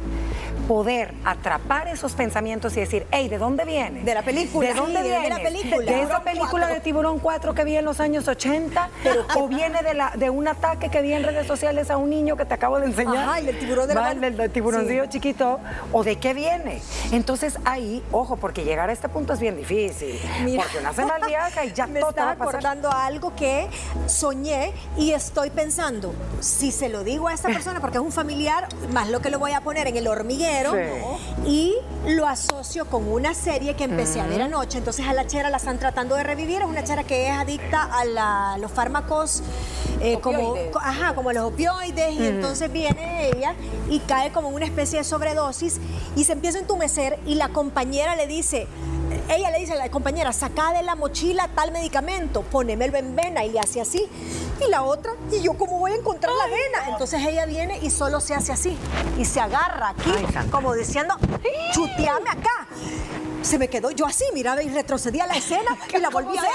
poder 0.70 1.12
atrapar 1.24 1.89
esos 1.89 2.12
pensamientos 2.12 2.77
y 2.77 2.81
decir, 2.81 3.05
hey, 3.10 3.29
¿de 3.29 3.39
dónde 3.39 3.65
viene? 3.65 4.05
De 4.05 4.15
la 4.15 4.22
película. 4.22 4.69
¿De 4.69 4.74
dónde 4.74 5.03
viene? 5.03 5.22
De 5.24 5.29
la 5.29 5.43
película. 5.43 5.91
De 5.91 6.03
esa 6.03 6.22
película 6.22 6.69
de 6.69 6.79
Tiburón 6.79 7.19
4 7.19 7.56
que 7.56 7.65
vi 7.65 7.77
en 7.77 7.84
los 7.84 7.98
años 7.98 8.29
80, 8.29 8.89
o 9.34 9.48
viene 9.48 9.82
de, 9.82 9.94
la, 9.94 10.12
de 10.15 10.31
un 10.31 10.46
ataque 10.46 10.89
que 10.89 11.03
vi 11.03 11.12
en 11.12 11.24
redes 11.24 11.48
sociales 11.48 11.91
a 11.91 11.96
un 11.96 12.08
niño 12.08 12.36
que 12.36 12.44
te 12.44 12.55
acabo 12.55 12.79
de 12.79 12.86
enseñar. 12.86 13.29
Ay, 13.29 13.46
del 13.46 13.58
tiburón 13.58 13.89
de 13.89 13.94
la 13.96 14.15
del, 14.15 14.53
tiburoncillo 14.53 15.06
chiquito, 15.06 15.58
o 15.91 16.05
de 16.05 16.20
qué 16.20 16.34
viene. 16.34 16.81
Entonces 17.10 17.58
ahí, 17.65 18.00
ojo, 18.12 18.36
porque 18.36 18.62
llegar 18.62 18.91
a 18.91 18.93
este 18.93 19.08
punto 19.08 19.32
es 19.32 19.41
bien 19.41 19.56
difícil. 19.56 20.20
porque 20.56 20.79
una 20.79 20.93
semana 20.93 21.27
viaja 21.27 21.65
y 21.65 21.72
ya 21.72 21.86
me 21.89 21.98
todo 21.98 22.10
está 22.10 22.31
acordando 22.31 22.93
algo 22.93 23.34
que 23.34 23.67
soñé 24.06 24.72
y 24.96 25.15
estoy 25.15 25.50
pensando, 25.50 26.15
si 26.39 26.70
se 26.70 26.89
lo 26.89 27.03
digo 27.03 27.27
a 27.27 27.34
esta 27.34 27.48
persona 27.48 27.81
porque 27.81 27.98
es 27.98 28.05
un 28.05 28.12
familiar, 28.12 28.69
más 28.93 29.08
lo 29.08 29.19
que 29.19 29.31
lo 29.31 29.41
voy 29.41 29.50
a 29.50 29.62
poner 29.62 29.89
en 29.89 29.96
el 29.96 30.06
hormiguero, 30.06 30.59
y 31.46 31.74
lo 32.06 32.26
asocio 32.26 32.86
con 32.86 33.06
una 33.08 33.34
serie 33.34 33.74
que 33.74 33.84
empecé 33.84 34.20
a 34.20 34.26
ver 34.26 34.43
anoche. 34.43 34.79
Entonces 34.79 35.06
a 35.06 35.12
la 35.12 35.26
chera 35.26 35.50
la 35.50 35.58
están 35.58 35.79
tratando 35.79 36.14
de 36.14 36.22
revivir. 36.22 36.62
Es 36.62 36.69
una 36.69 36.84
chera 36.84 37.05
que 37.05 37.29
es 37.29 37.32
adicta 37.32 37.88
a 37.93 38.58
los 38.58 38.70
fármacos 38.70 39.43
eh, 40.00 40.19
como, 40.20 40.55
ajá, 40.81 41.14
como 41.14 41.32
los 41.32 41.44
opioides. 41.44 42.14
Y 42.14 42.26
entonces 42.26 42.70
viene 42.72 43.29
ella 43.29 43.55
y 43.88 44.00
cae 44.00 44.32
como 44.32 44.48
una 44.48 44.64
especie 44.64 44.98
de 44.98 45.05
sobredosis 45.05 45.81
y 46.17 46.24
se 46.24 46.32
empieza 46.32 46.58
a 46.58 46.62
entumecer 46.62 47.19
y 47.26 47.34
la 47.34 47.48
compañera 47.48 48.17
le 48.17 48.26
dice, 48.26 48.67
ella 49.29 49.50
le 49.50 49.58
dice 49.58 49.72
a 49.72 49.77
la 49.77 49.91
compañera, 49.91 50.32
saca 50.32 50.72
de 50.72 50.82
la 50.82 50.94
mochila 50.94 51.48
tal 51.55 51.72
medicamento, 51.72 52.43
ponémelo 52.43 52.96
en 52.96 53.15
vena 53.17 53.44
y 53.44 53.50
le 53.50 53.60
hace 53.60 53.81
así. 53.81 54.06
Y 54.65 54.70
la 54.70 54.82
otra, 54.82 55.12
¿y 55.31 55.41
yo 55.43 55.55
cómo 55.55 55.79
voy 55.79 55.93
a 55.93 55.96
encontrar 55.96 56.32
la 56.34 56.46
vena? 56.46 56.91
Entonces 56.91 57.20
ella 57.27 57.46
viene 57.46 57.79
y 57.82 57.91
solo 57.91 58.20
se 58.20 58.34
hace 58.34 58.53
así 58.53 58.77
y 59.19 59.24
se 59.24 59.41
agarra 59.41 59.91
aquí, 59.91 60.12
como 60.50 60.74
diciendo, 60.74 61.17
chuteame 61.72 62.31
acá 62.31 62.69
se 63.43 63.58
me 63.58 63.69
quedó 63.69 63.91
yo 63.91 64.06
así, 64.06 64.24
miraba 64.34 64.62
y 64.62 64.69
retrocedía 64.69 65.27
la 65.27 65.34
escena 65.34 65.77
y 65.94 65.98
la 65.98 66.10
volví 66.10 66.36
a 66.36 66.43
ver. 66.43 66.50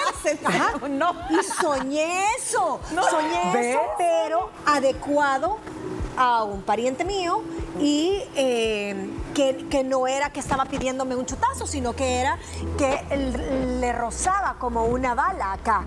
No. 0.90 1.16
Y 1.30 1.44
soñé 1.44 2.26
eso, 2.38 2.80
soñé 3.10 3.72
eso, 3.72 3.82
pero 3.98 4.50
adecuado 4.66 5.58
a 6.18 6.44
un 6.44 6.62
pariente 6.62 7.04
mío 7.04 7.44
y 7.80 8.22
eh, 8.36 9.10
que, 9.36 9.68
que 9.70 9.84
no 9.84 10.08
era 10.08 10.30
que 10.32 10.40
estaba 10.40 10.66
pidiéndome 10.66 11.16
un 11.16 11.26
chutazo, 11.26 11.68
sino 11.68 11.94
que 11.94 12.22
era 12.22 12.40
que 12.78 13.04
le 13.80 13.92
rozaba 13.94 14.56
como 14.58 14.86
una 14.86 15.14
bala 15.14 15.54
acá. 15.54 15.84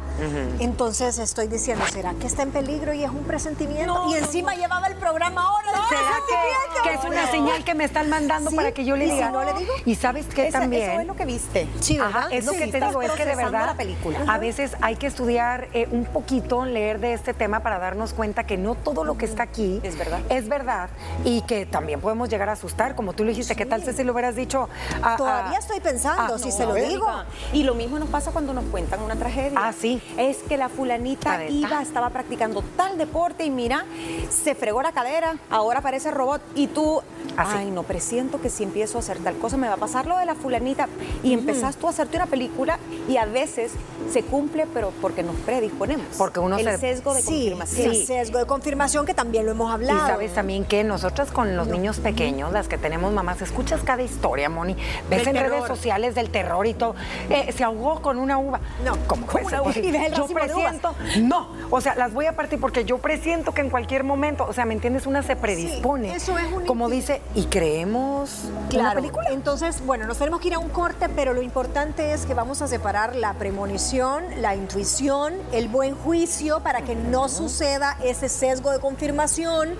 Entonces 0.60 1.18
estoy 1.18 1.48
diciendo, 1.48 1.84
¿será 1.90 2.14
que 2.14 2.26
está 2.26 2.42
en 2.42 2.50
peligro 2.50 2.92
y 2.92 3.02
es 3.04 3.10
un 3.10 3.24
presentimiento? 3.24 3.92
No, 3.92 4.08
y 4.08 4.12
no, 4.12 4.16
encima 4.18 4.54
llevaba 4.54 4.86
el 4.86 4.96
programa 4.96 5.42
ahora 5.42 5.72
del 5.72 5.80
¿Será 5.88 6.00
presentimiento. 6.00 6.82
que, 6.82 6.88
que 6.90 6.94
es 6.94 7.04
una 7.04 7.30
señal 7.30 7.64
que 7.64 7.74
me 7.74 7.84
están 7.84 8.08
mandando 8.10 8.50
Sí, 8.50 8.56
para 8.56 8.72
que 8.72 8.84
yo 8.84 8.96
le 8.96 9.06
¿y 9.06 9.08
si 9.08 9.14
diga? 9.14 9.30
no 9.30 9.42
le 9.44 9.54
digo? 9.54 9.72
Y 9.84 9.94
sabes 9.94 10.26
que 10.26 10.48
Esa- 10.48 10.60
también. 10.60 10.90
Eso 10.90 11.00
es 11.00 11.06
lo 11.06 11.16
que 11.16 11.24
viste. 11.24 11.68
Sí. 11.80 11.98
Ajá, 11.98 12.28
es 12.30 12.44
lo 12.44 12.52
Sí, 12.52 12.58
que 12.58 12.66
te 12.68 12.80
digo, 12.80 13.02
es 13.02 13.10
que 13.12 13.24
de 13.24 13.34
verdad 13.36 13.66
la 13.66 13.74
película. 13.74 14.20
a 14.28 14.38
veces 14.38 14.76
hay 14.82 14.96
que 14.96 15.06
estudiar 15.06 15.68
eh, 15.72 15.88
un 15.90 16.04
poquito, 16.04 16.64
leer 16.64 17.00
de 17.00 17.14
este 17.14 17.32
tema 17.34 17.60
para 17.60 17.78
darnos 17.78 18.12
cuenta 18.12 18.44
que 18.44 18.56
no 18.58 18.74
todo 18.74 19.04
lo 19.04 19.16
que 19.16 19.24
está 19.24 19.42
aquí 19.44 19.80
Es 19.82 19.96
verdad. 19.96 20.20
es 20.28 20.48
verdad 20.48 20.90
y 21.24 21.40
que 21.42 21.64
también 21.66 22.00
podemos 22.00 22.28
llegar 22.28 22.48
a 22.48 22.52
asustar, 22.52 22.94
como 22.94 23.12
tú 23.14 23.24
lo 23.24 23.30
dijiste, 23.38 23.56
¿qué 23.56 23.66
tal 23.66 23.82
si 23.84 24.04
lo 24.04 24.12
hubieras 24.12 24.36
dicho? 24.36 24.68
a- 25.02 25.14
a- 25.14 25.16
Todavía 25.16 25.58
estoy 25.58 25.80
pensando, 25.80 26.34
Ah, 26.34 26.38
si 26.38 26.48
no, 26.48 26.56
se 26.56 26.66
lo 26.66 26.74
digo. 26.74 27.06
Y 27.52 27.62
lo 27.64 27.74
mismo 27.74 27.98
nos 27.98 28.08
pasa 28.08 28.30
cuando 28.32 28.52
nos 28.52 28.64
cuentan 28.64 29.02
una 29.02 29.16
tragedia. 29.16 29.58
Ah, 29.60 29.72
sí. 29.78 30.00
Es 30.16 30.38
que 30.38 30.56
la 30.56 30.68
fulanita 30.68 31.44
iba, 31.46 31.82
estaba 31.82 32.10
practicando 32.10 32.62
tal 32.76 32.98
deporte 32.98 33.44
y 33.44 33.50
mira, 33.50 33.84
se 34.30 34.54
fregó 34.54 34.82
la 34.82 34.92
cadera, 34.92 35.36
ahora 35.50 35.80
parece 35.80 36.10
robot 36.10 36.40
y 36.54 36.66
tú, 36.68 37.00
Así. 37.36 37.52
ay, 37.58 37.70
no, 37.70 37.82
presiento 37.82 38.40
que 38.40 38.50
si 38.50 38.64
empiezo 38.64 38.98
a 38.98 39.00
hacer 39.00 39.18
tal 39.18 39.36
cosa 39.38 39.56
me 39.56 39.68
va 39.68 39.74
a 39.74 39.78
pasar 39.78 40.06
lo 40.06 40.16
de 40.18 40.24
la 40.26 40.34
fulanita 40.34 40.88
y 41.22 41.32
empezás 41.32 41.76
tú 41.76 41.86
a 41.86 41.90
hacerte 41.90 42.16
una 42.16 42.26
película 42.26 42.78
y 43.08 43.16
a 43.16 43.24
veces 43.26 43.72
se 44.12 44.22
cumple, 44.22 44.66
pero 44.72 44.92
porque 45.00 45.22
nos 45.22 45.36
predisponemos. 45.36 46.06
Porque 46.16 46.40
uno 46.40 46.56
El 46.58 46.64
se- 46.64 46.78
sesgo 46.78 47.14
de 47.14 47.22
Sí, 47.22 47.26
confirmación. 47.50 47.94
sí, 47.94 48.06
sesgo 48.06 48.38
de 48.38 48.46
confirmación 48.46 49.06
que 49.06 49.14
también 49.14 49.44
lo 49.46 49.52
hemos 49.52 49.72
hablado. 49.72 49.98
Y 49.98 50.08
sabes 50.10 50.34
también 50.34 50.64
que 50.64 50.82
nosotras 50.84 51.30
con 51.30 51.56
los 51.56 51.68
niños 51.68 51.98
pequeños, 51.98 52.52
las 52.52 52.68
que 52.68 52.78
tenemos 52.78 53.12
escuchas 53.40 53.80
cada 53.84 54.02
historia, 54.02 54.48
Moni. 54.48 54.74
Ves 55.08 55.24
Del 55.24 55.36
en 55.36 55.42
redes 55.44 55.64
sociales 55.66 56.14
del 56.14 56.30
terror 56.30 56.66
y 56.66 56.74
todo. 56.74 56.94
Eh, 57.30 57.52
se 57.52 57.64
ahogó 57.64 58.00
con 58.02 58.18
una 58.18 58.38
uva. 58.38 58.60
No, 58.84 58.96
¿cómo 59.06 59.26
puede 59.26 59.46
una 59.46 59.62
uva. 59.62 59.72
Y 59.78 59.92
Yo 60.14 60.26
presiento. 60.26 60.94
No, 61.20 61.48
o 61.70 61.80
sea, 61.80 61.94
las 61.94 62.12
voy 62.12 62.26
a 62.26 62.34
partir 62.34 62.58
porque 62.60 62.84
yo 62.84 62.98
presiento 62.98 63.52
que 63.52 63.60
en 63.60 63.70
cualquier 63.70 64.04
momento, 64.04 64.46
o 64.48 64.52
sea, 64.52 64.64
¿me 64.64 64.74
entiendes? 64.74 65.06
Una 65.06 65.22
se 65.22 65.36
predispone. 65.36 66.14
eso 66.14 66.38
es 66.38 66.50
un 66.52 66.64
Como 66.66 66.88
dice, 66.88 67.20
y 67.34 67.44
creemos 67.46 68.44
en 68.44 68.54
la 68.54 68.68
Claro, 68.68 68.94
película. 69.00 69.28
entonces, 69.30 69.84
bueno, 69.84 70.06
nos 70.06 70.18
tenemos 70.18 70.40
que 70.40 70.48
ir 70.48 70.54
a 70.54 70.58
un 70.58 70.68
corte, 70.70 71.08
pero 71.08 71.32
lo 71.34 71.42
importante 71.42 72.12
es 72.12 72.24
que 72.26 72.34
vamos 72.34 72.62
a 72.62 72.68
separar 72.68 73.14
la 73.16 73.34
premonición, 73.34 74.24
la 74.40 74.54
intuición, 74.54 75.34
el 75.52 75.68
buen 75.68 75.94
juicio 75.94 76.60
para 76.60 76.82
que 76.82 76.94
no 76.94 77.28
suceda 77.28 77.96
ese 78.02 78.28
sesgo 78.28 78.70
de 78.70 78.78
confirmación. 78.80 79.74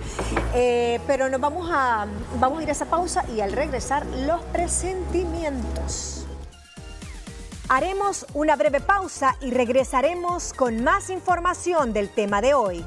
Eh, 0.53 0.99
pero 1.07 1.29
nos 1.29 1.39
vamos 1.41 1.69
a, 1.71 2.05
vamos 2.39 2.59
a 2.59 2.63
ir 2.63 2.69
a 2.69 2.71
esa 2.71 2.85
pausa 2.85 3.23
y 3.35 3.38
al 3.41 3.53
regresar, 3.53 4.05
los 4.05 4.41
presentimientos. 4.45 6.25
Haremos 7.67 8.25
una 8.33 8.55
breve 8.55 8.81
pausa 8.81 9.35
y 9.41 9.51
regresaremos 9.51 10.53
con 10.53 10.83
más 10.83 11.09
información 11.09 11.93
del 11.93 12.09
tema 12.09 12.41
de 12.41 12.53
hoy. 12.55 12.85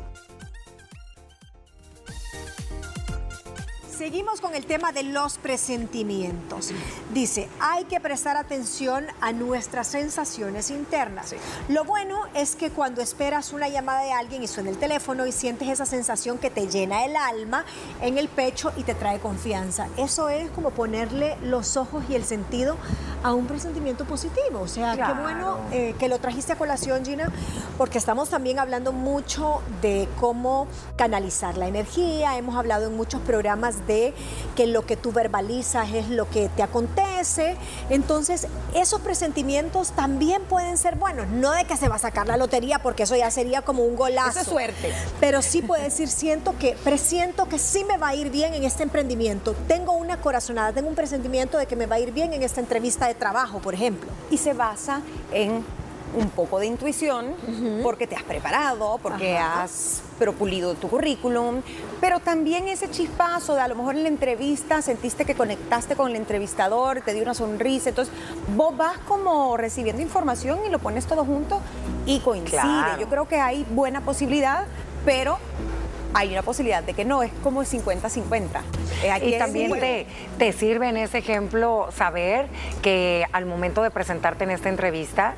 Seguimos 4.02 4.40
con 4.40 4.56
el 4.56 4.66
tema 4.66 4.90
de 4.90 5.04
los 5.04 5.38
presentimientos. 5.38 6.72
Dice, 7.14 7.48
hay 7.60 7.84
que 7.84 8.00
prestar 8.00 8.36
atención 8.36 9.06
a 9.20 9.30
nuestras 9.30 9.86
sensaciones 9.86 10.72
internas. 10.72 11.36
Lo 11.68 11.84
bueno 11.84 12.22
es 12.34 12.56
que 12.56 12.70
cuando 12.70 13.00
esperas 13.00 13.52
una 13.52 13.68
llamada 13.68 14.02
de 14.02 14.10
alguien 14.10 14.42
y 14.42 14.48
suena 14.48 14.70
el 14.70 14.76
teléfono 14.76 15.24
y 15.24 15.30
sientes 15.30 15.68
esa 15.68 15.86
sensación 15.86 16.38
que 16.38 16.50
te 16.50 16.66
llena 16.66 17.04
el 17.04 17.14
alma 17.14 17.64
en 18.00 18.18
el 18.18 18.28
pecho 18.28 18.72
y 18.76 18.82
te 18.82 18.96
trae 18.96 19.20
confianza. 19.20 19.86
Eso 19.96 20.28
es 20.28 20.50
como 20.50 20.70
ponerle 20.70 21.36
los 21.40 21.76
ojos 21.76 22.02
y 22.08 22.16
el 22.16 22.24
sentido 22.24 22.78
a 23.22 23.32
un 23.32 23.46
presentimiento 23.46 24.04
positivo. 24.04 24.62
O 24.62 24.66
sea, 24.66 24.96
qué 24.96 25.22
bueno 25.22 25.58
eh, 25.70 25.94
que 26.00 26.08
lo 26.08 26.18
trajiste 26.18 26.54
a 26.54 26.56
colación, 26.56 27.04
Gina, 27.04 27.30
porque 27.78 27.98
estamos 27.98 28.30
también 28.30 28.58
hablando 28.58 28.92
mucho 28.92 29.62
de 29.80 30.08
cómo 30.18 30.66
canalizar 30.96 31.56
la 31.56 31.68
energía. 31.68 32.36
Hemos 32.36 32.56
hablado 32.56 32.88
en 32.88 32.96
muchos 32.96 33.20
programas 33.20 33.86
de 33.86 33.91
que 34.56 34.66
lo 34.66 34.84
que 34.84 34.96
tú 34.96 35.12
verbalizas 35.12 35.92
es 35.92 36.08
lo 36.08 36.28
que 36.28 36.48
te 36.48 36.62
acontece. 36.62 37.56
Entonces, 37.90 38.46
esos 38.74 39.00
presentimientos 39.00 39.92
también 39.92 40.42
pueden 40.42 40.76
ser 40.78 40.96
buenos. 40.96 41.28
No 41.28 41.52
de 41.52 41.64
que 41.64 41.76
se 41.76 41.88
va 41.88 41.96
a 41.96 41.98
sacar 41.98 42.26
la 42.26 42.36
lotería, 42.36 42.78
porque 42.80 43.04
eso 43.04 43.16
ya 43.16 43.30
sería 43.30 43.62
como 43.62 43.84
un 43.84 43.96
golazo. 43.96 44.30
Eso 44.30 44.40
es 44.40 44.46
suerte. 44.46 44.92
Pero 45.20 45.42
sí 45.42 45.62
puede 45.62 45.84
decir, 45.84 46.08
siento 46.08 46.56
que, 46.58 46.76
presiento 46.84 47.48
que 47.48 47.58
sí 47.58 47.84
me 47.84 47.96
va 47.98 48.08
a 48.08 48.14
ir 48.14 48.30
bien 48.30 48.54
en 48.54 48.64
este 48.64 48.82
emprendimiento. 48.82 49.54
Tengo 49.68 49.92
una 49.92 50.20
corazonada, 50.20 50.72
tengo 50.72 50.88
un 50.88 50.94
presentimiento 50.94 51.58
de 51.58 51.66
que 51.66 51.76
me 51.76 51.86
va 51.86 51.96
a 51.96 52.00
ir 52.00 52.12
bien 52.12 52.32
en 52.32 52.42
esta 52.42 52.60
entrevista 52.60 53.06
de 53.06 53.14
trabajo, 53.14 53.58
por 53.60 53.74
ejemplo. 53.74 54.10
y 54.30 54.38
se 54.38 54.54
basa 54.54 55.02
en 55.32 55.64
un 56.14 56.30
poco 56.30 56.58
de 56.58 56.66
intuición, 56.66 57.34
porque 57.82 58.06
te 58.06 58.16
has 58.16 58.22
preparado, 58.22 58.98
porque 59.02 59.36
Ajá. 59.38 59.62
has 59.64 60.02
pero 60.18 60.34
pulido 60.34 60.74
tu 60.74 60.88
currículum, 60.88 61.62
pero 62.00 62.20
también 62.20 62.68
ese 62.68 62.88
chispazo 62.88 63.56
de 63.56 63.60
a 63.60 63.66
lo 63.66 63.74
mejor 63.74 63.96
en 63.96 64.04
la 64.04 64.08
entrevista 64.08 64.80
sentiste 64.80 65.24
que 65.24 65.34
conectaste 65.34 65.96
con 65.96 66.10
el 66.10 66.16
entrevistador, 66.16 67.00
te 67.00 67.12
dio 67.12 67.24
una 67.24 67.34
sonrisa, 67.34 67.88
entonces 67.88 68.14
vos 68.54 68.76
vas 68.76 68.98
como 68.98 69.56
recibiendo 69.56 70.00
información 70.00 70.60
y 70.66 70.70
lo 70.70 70.78
pones 70.78 71.06
todo 71.06 71.24
junto 71.24 71.60
y 72.06 72.20
coincide. 72.20 72.60
Claro. 72.60 73.00
Yo 73.00 73.08
creo 73.08 73.26
que 73.26 73.40
hay 73.40 73.66
buena 73.70 74.02
posibilidad, 74.02 74.66
pero 75.04 75.38
hay 76.14 76.30
una 76.30 76.42
posibilidad 76.42 76.82
de 76.82 76.94
que 76.94 77.04
no, 77.04 77.22
es 77.22 77.32
como 77.42 77.62
50-50. 77.62 78.46
Eh, 79.02 79.28
Y 79.28 79.38
también 79.38 79.72
te, 79.72 80.06
te 80.38 80.52
sirve 80.52 80.88
en 80.88 80.98
ese 80.98 81.18
ejemplo 81.18 81.88
saber 81.96 82.46
que 82.82 83.26
al 83.32 83.46
momento 83.46 83.82
de 83.82 83.90
presentarte 83.90 84.44
en 84.44 84.50
esta 84.50 84.68
entrevista, 84.68 85.34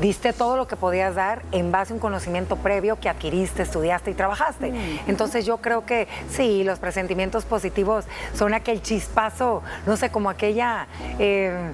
diste 0.00 0.32
todo 0.32 0.56
lo 0.56 0.66
que 0.66 0.76
podías 0.76 1.14
dar 1.14 1.42
en 1.52 1.72
base 1.72 1.92
a 1.92 1.94
un 1.94 2.00
conocimiento 2.00 2.56
previo 2.56 2.98
que 2.98 3.08
adquiriste, 3.08 3.62
estudiaste 3.62 4.10
y 4.10 4.14
trabajaste. 4.14 4.72
Entonces 5.06 5.46
yo 5.46 5.58
creo 5.58 5.84
que 5.84 6.08
sí, 6.30 6.64
los 6.64 6.78
presentimientos 6.78 7.44
positivos 7.44 8.04
son 8.34 8.54
aquel 8.54 8.82
chispazo, 8.82 9.62
no 9.86 9.96
sé, 9.96 10.10
como 10.10 10.30
aquella, 10.30 10.86
eh, 11.18 11.72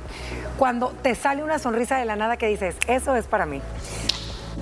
cuando 0.58 0.88
te 0.90 1.14
sale 1.14 1.42
una 1.42 1.58
sonrisa 1.58 1.98
de 1.98 2.04
la 2.04 2.16
nada 2.16 2.36
que 2.36 2.46
dices, 2.46 2.76
eso 2.86 3.16
es 3.16 3.26
para 3.26 3.46
mí. 3.46 3.60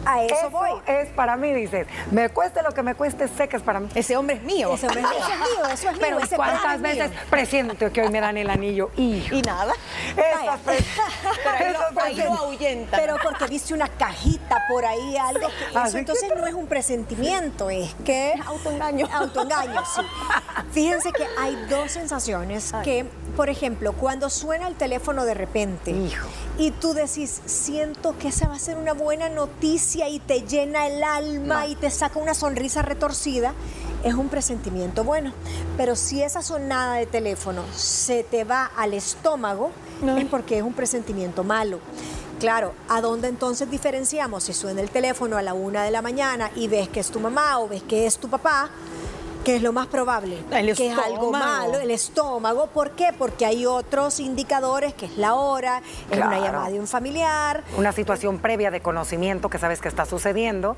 A 0.05 0.23
eso, 0.25 0.35
Eso 0.35 0.51
voy. 0.51 0.71
es 0.87 1.09
para 1.11 1.37
mí, 1.37 1.53
dices. 1.53 1.87
Me 2.11 2.29
cueste 2.29 2.63
lo 2.63 2.73
que 2.73 2.83
me 2.83 2.95
cueste, 2.95 3.29
sé 3.29 3.49
que 3.49 3.57
es 3.57 3.63
para 3.63 3.81
mí. 3.81 3.89
Ese 3.95 4.17
hombre 4.17 4.37
es 4.37 4.43
mío. 4.43 4.75
Ese 4.75 4.87
hombre, 4.87 5.03
eso 5.03 5.11
es 5.13 5.39
mío, 5.39 5.65
eso 5.73 5.89
es 5.89 5.93
mío. 5.93 6.01
Pero 6.01 6.19
ese 6.19 6.37
¿cuántas 6.37 6.61
plan 6.61 6.75
es 6.75 6.81
mío. 6.81 7.05
veces 7.05 7.19
presiento 7.31 7.93
que 7.93 8.03
hoy 8.03 8.09
me 8.11 8.21
dan 8.21 8.37
el 8.37 8.51
anillo? 8.51 8.91
Hijo. 8.97 9.35
Y 9.37 9.43
nada. 9.43 9.73
Pres- 10.65 10.85
Pero 11.59 11.79
ahí 12.03 12.17
lo- 12.17 12.25
ahí 12.27 12.37
ahuyentan. 12.37 13.01
Pero 13.01 13.17
porque 13.23 13.47
viste 13.47 13.75
una 13.75 13.89
cajita 13.89 14.65
por 14.69 14.85
ahí, 14.85 15.17
algo 15.17 15.49
que 15.49 15.65
eso, 15.71 15.79
Así 15.79 15.93
que 15.95 15.99
entonces 16.01 16.31
no 16.37 16.47
es 16.47 16.55
un 16.55 16.67
presentimiento, 16.67 17.71
es 17.71 17.95
que 18.05 18.35
autoengaño. 18.47 19.07
Autoengaño, 19.13 19.83
sí. 19.95 20.03
Fíjense 20.73 21.13
que 21.13 21.27
hay 21.39 21.55
dos 21.69 21.93
sensaciones 21.93 22.73
que, 22.83 23.05
por 23.37 23.49
ejemplo, 23.51 23.93
cuando 23.93 24.31
suena 24.31 24.67
el 24.69 24.75
teléfono 24.75 25.25
de 25.25 25.35
repente 25.35 25.91
Hijo. 25.91 26.27
y 26.59 26.71
tú 26.71 26.95
decís, 26.95 27.41
siento 27.45 28.17
que 28.19 28.29
esa 28.29 28.49
va 28.49 28.55
a 28.55 28.59
ser 28.59 28.77
una 28.79 28.93
buena 28.95 29.29
noticia 29.29 29.92
y 29.95 30.21
te 30.21 30.41
llena 30.43 30.87
el 30.87 31.03
alma 31.05 31.67
y 31.67 31.77
te 31.77 31.91
saca 31.91 32.19
una 32.19 32.35
sonrisa 32.35 32.83
retorcida, 32.83 33.53
es 34.03 34.15
un 34.15 34.29
presentimiento 34.29 35.05
bueno. 35.05 35.33
Pero 35.77 35.97
si 35.97 36.23
esa 36.23 36.43
sonada 36.43 36.95
de 36.95 37.07
teléfono 37.07 37.63
se 37.75 38.25
te 38.25 38.45
va 38.45 38.67
al 38.77 38.95
estómago, 38.95 39.71
es 40.17 40.25
porque 40.27 40.59
es 40.59 40.63
un 40.63 40.73
presentimiento 40.73 41.45
malo. 41.45 41.79
Claro, 42.41 42.73
¿a 42.89 43.01
dónde 43.01 43.29
entonces 43.29 43.71
diferenciamos? 43.71 44.45
Si 44.45 44.53
suena 44.53 44.81
el 44.81 44.91
teléfono 44.91 45.37
a 45.37 45.43
la 45.43 45.55
una 45.55 45.85
de 45.85 45.91
la 45.91 46.03
mañana 46.03 46.51
y 46.57 46.67
ves 46.67 46.89
que 46.89 47.01
es 47.01 47.11
tu 47.11 47.21
mamá 47.21 47.61
o 47.61 47.69
ves 47.69 47.83
que 47.83 48.07
es 48.07 48.19
tu 48.19 48.29
papá, 48.29 48.71
que 49.45 49.57
es 49.57 49.63
lo 49.63 49.73
más 49.73 49.87
probable, 49.89 50.39
El 50.51 50.75
que 50.77 50.91
es 50.91 50.99
algo 50.99 51.33
malo, 51.33 51.79
el 51.81 51.91
estómago. 51.91 52.69
¿Por 52.69 52.93
qué? 52.93 53.13
Porque 53.17 53.45
hay 53.45 53.67
otros 53.67 54.21
indicadores, 54.21 54.95
que 54.95 55.07
es 55.07 55.17
la 55.17 55.35
hora, 55.35 55.83
es 56.11 56.17
una 56.19 56.39
llamada 56.39 56.71
de 56.71 56.79
un 56.79 56.87
familiar. 56.87 57.65
Una 57.77 57.93
situación 57.93 58.39
previa 58.39 58.71
de 58.71 58.81
conocimiento 58.81 59.49
que 59.49 59.59
sabes 59.59 59.81
que 59.81 59.89
está 59.89 60.05
sucediendo, 60.05 60.77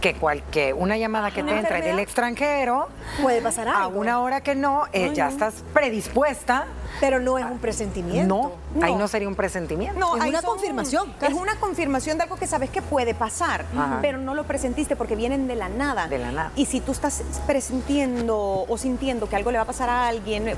que, 0.00 0.14
cual, 0.14 0.42
que 0.50 0.72
una 0.72 0.96
llamada 0.96 1.30
que 1.30 1.42
te 1.42 1.56
entre 1.56 1.82
del 1.82 1.98
extranjero, 1.98 2.88
Puede 3.20 3.40
pasar 3.40 3.68
a 3.68 3.84
algo. 3.84 4.00
una 4.00 4.20
hora 4.20 4.40
que 4.42 4.54
no, 4.54 4.84
eh, 4.92 5.12
ya 5.14 5.28
estás 5.28 5.64
predispuesta. 5.72 6.66
Pero 7.00 7.18
no 7.20 7.38
es 7.38 7.44
un 7.44 7.58
presentimiento. 7.58 8.34
No, 8.34 8.52
ahí 8.80 8.94
No. 8.94 9.08
sería 9.08 9.28
un 9.28 9.34
presentimiento. 9.34 9.98
No, 9.98 10.16
Es 10.16 10.22
ahí 10.22 10.30
una 10.30 10.40
son- 10.40 10.50
confirmación, 10.50 11.12
Es 11.20 11.34
una 11.34 11.56
confirmación 11.56 12.16
de 12.18 12.24
algo 12.24 12.36
que 12.36 12.46
sabes 12.46 12.70
que 12.70 12.80
puede 12.82 13.14
pasar, 13.14 13.66
Ajá. 13.76 13.98
pero 14.00 14.18
no 14.18 14.34
lo 14.34 14.44
presentiste 14.44 14.96
porque 14.96 15.16
vienen 15.16 15.46
de 15.48 15.56
la 15.56 15.68
nada. 15.68 16.06
De 16.08 16.18
la 16.18 16.32
nada. 16.32 16.52
Y 16.56 16.66
si 16.66 16.80
tú 16.80 16.92
estás 16.92 17.22
presintiendo 17.46 18.64
o 18.68 18.78
sintiendo 18.78 19.28
que 19.28 19.36
algo 19.36 19.50
le 19.50 19.58
va 19.58 19.64
a 19.64 19.66
pasar 19.66 19.88
a 19.88 20.08
alguien, 20.08 20.48
eh, 20.48 20.56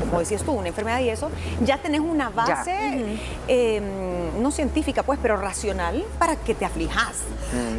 como 0.00 0.18
decías 0.20 0.42
tú, 0.42 0.52
una 0.52 0.68
enfermedad 0.68 1.00
y 1.00 1.08
eso, 1.10 1.30
ya 1.64 1.78
tenés 1.78 2.00
una 2.00 2.28
base, 2.30 3.18
eh, 3.48 3.80
no 4.40 4.50
científica 4.50 5.02
pues, 5.02 5.18
pero 5.22 5.36
racional 5.36 6.04
para 6.18 6.36
que 6.36 6.54
te 6.54 6.64
aflijas. 6.64 7.16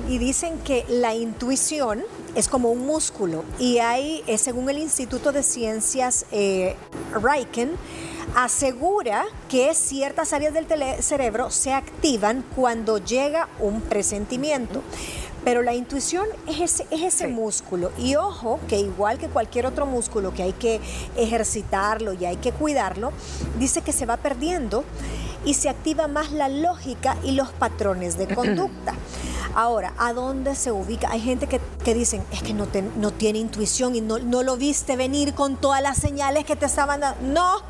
Y 0.08 0.17
dicen 0.17 0.60
que 0.60 0.86
la 0.89 1.13
intuición 1.13 2.03
es 2.36 2.48
como 2.48 2.70
un 2.72 2.86
músculo 2.86 3.44
y 3.60 3.79
hay, 3.79 4.24
eh, 4.27 4.38
según 4.38 4.70
el 4.70 4.77
Instituto 4.77 5.32
de 5.32 5.44
Ciencias 5.44 6.25
eh, 6.32 6.75
Riken, 7.13 7.72
asegura 8.36 9.25
que 9.50 9.74
ciertas 9.74 10.34
áreas 10.34 10.53
del 10.53 10.67
cerebro 11.01 11.50
se 11.51 11.74
activan 11.74 12.43
cuando 12.55 12.98
llega 12.98 13.48
un 13.60 13.81
presentimiento. 13.81 14.81
Pero 15.43 15.62
la 15.62 15.74
intuición 15.74 16.25
es 16.46 16.60
ese, 16.60 16.88
es 16.91 17.01
ese 17.03 17.27
músculo. 17.27 17.91
Y 17.98 18.15
ojo, 18.17 18.60
que 18.67 18.79
igual 18.79 19.17
que 19.17 19.29
cualquier 19.29 19.65
otro 19.65 19.86
músculo 19.86 20.34
que 20.34 20.43
hay 20.43 20.51
que 20.53 20.81
ejercitarlo 21.15 22.12
y 22.13 22.25
hay 22.25 22.36
que 22.36 22.51
cuidarlo, 22.51 23.12
dice 23.57 23.81
que 23.81 23.93
se 23.93 24.05
va 24.05 24.17
perdiendo 24.17 24.84
y 25.46 25.53
se 25.53 25.69
activa 25.69 26.07
más 26.07 26.31
la 26.34 26.50
lógica 26.50 27.15
y 27.24 27.31
los 27.31 27.50
patrones 27.50 28.17
de 28.17 28.27
conducta. 28.36 28.93
Ahora, 29.55 29.93
¿a 29.98 30.12
dónde 30.12 30.53
se 30.55 30.72
ubica? 30.74 31.10
Hay 31.12 31.22
gente 31.22 31.48
que, 31.48 31.62
que 31.84 31.93
dicen, 31.93 32.24
es 32.34 32.43
que 32.43 32.53
no, 32.53 32.65
te- 32.67 32.81
no 32.81 33.12
tiene 33.12 33.39
intuición 33.39 33.96
y 33.96 34.01
no, 34.01 34.19
no 34.19 34.43
lo 34.43 34.57
viste 34.57 34.98
venir 34.98 35.34
con 35.34 35.55
todas 35.55 35.81
las 35.81 35.98
señales 35.98 36.43
que 36.43 36.55
te 36.57 36.65
estaban 36.65 37.00
dando. 37.00 37.22
No, 37.25 37.62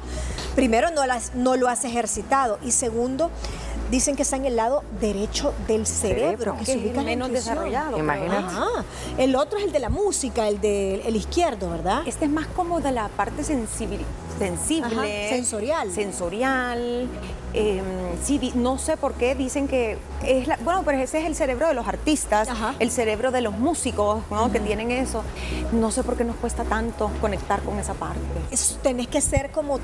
primero 0.57 0.91
no, 0.91 1.05
las, 1.05 1.35
no 1.35 1.55
lo 1.55 1.69
has 1.69 1.85
ejercitado 1.85 2.57
y 2.63 2.71
segundo, 2.71 3.29
dicen 3.91 4.15
que 4.17 4.23
está 4.23 4.35
en 4.35 4.45
el 4.45 4.55
lado 4.57 4.83
derecho 4.99 5.53
del 5.67 5.85
cerebro, 5.87 6.55
Cerebro. 6.55 6.57
que 6.65 6.71
es 6.73 6.77
ubica 6.77 6.89
en 6.89 6.95
la 6.97 7.03
menos 7.03 7.31
desarrollado. 7.31 7.97
Imagínate. 7.97 8.43
Ajá. 8.55 8.65
El 9.17 9.35
otro 9.35 9.59
es 9.59 9.65
el 9.65 9.71
de 9.71 9.79
la 9.79 9.89
música, 9.89 10.47
el 10.47 10.59
del 10.59 11.01
el 11.05 11.15
izquierdo, 11.15 11.69
¿verdad? 11.69 12.01
Este 12.05 12.25
es 12.25 12.31
más 12.31 12.47
como 12.47 12.81
de 12.81 12.91
la 12.91 13.07
parte 13.07 13.43
sensibil- 13.43 14.03
sensible. 14.37 15.25
Ajá, 15.25 15.35
sensorial. 15.35 15.91
Sensorial. 15.91 17.07
eh, 17.53 17.81
sí, 18.23 18.51
no 18.55 18.77
sé 18.77 18.97
por 18.97 19.13
qué 19.13 19.33
dicen 19.33 19.67
que 19.67 19.97
es 20.23 20.47
la, 20.47 20.57
bueno, 20.63 20.83
pero 20.85 20.99
ese 20.99 21.19
es 21.19 21.25
el 21.25 21.33
cerebro 21.33 21.67
de 21.67 21.73
los 21.73 21.87
artistas, 21.87 22.49
Ajá. 22.49 22.75
el 22.79 22.91
cerebro 22.91 23.31
de 23.31 23.41
los 23.41 23.57
músicos, 23.57 24.21
¿no? 24.29 24.51
Que 24.51 24.59
tienen 24.59 24.91
eso. 24.91 25.23
No 25.71 25.89
sé 25.91 26.03
por 26.03 26.17
qué 26.17 26.23
nos 26.23 26.35
cuesta 26.35 26.63
tanto 26.65 27.09
conectar 27.21 27.61
con 27.63 27.79
esa 27.79 27.93
parte. 27.95 28.19
Es- 28.51 28.77
tenés 28.83 29.07
que 29.07 29.21
ser 29.21 29.49
como, 29.51 29.79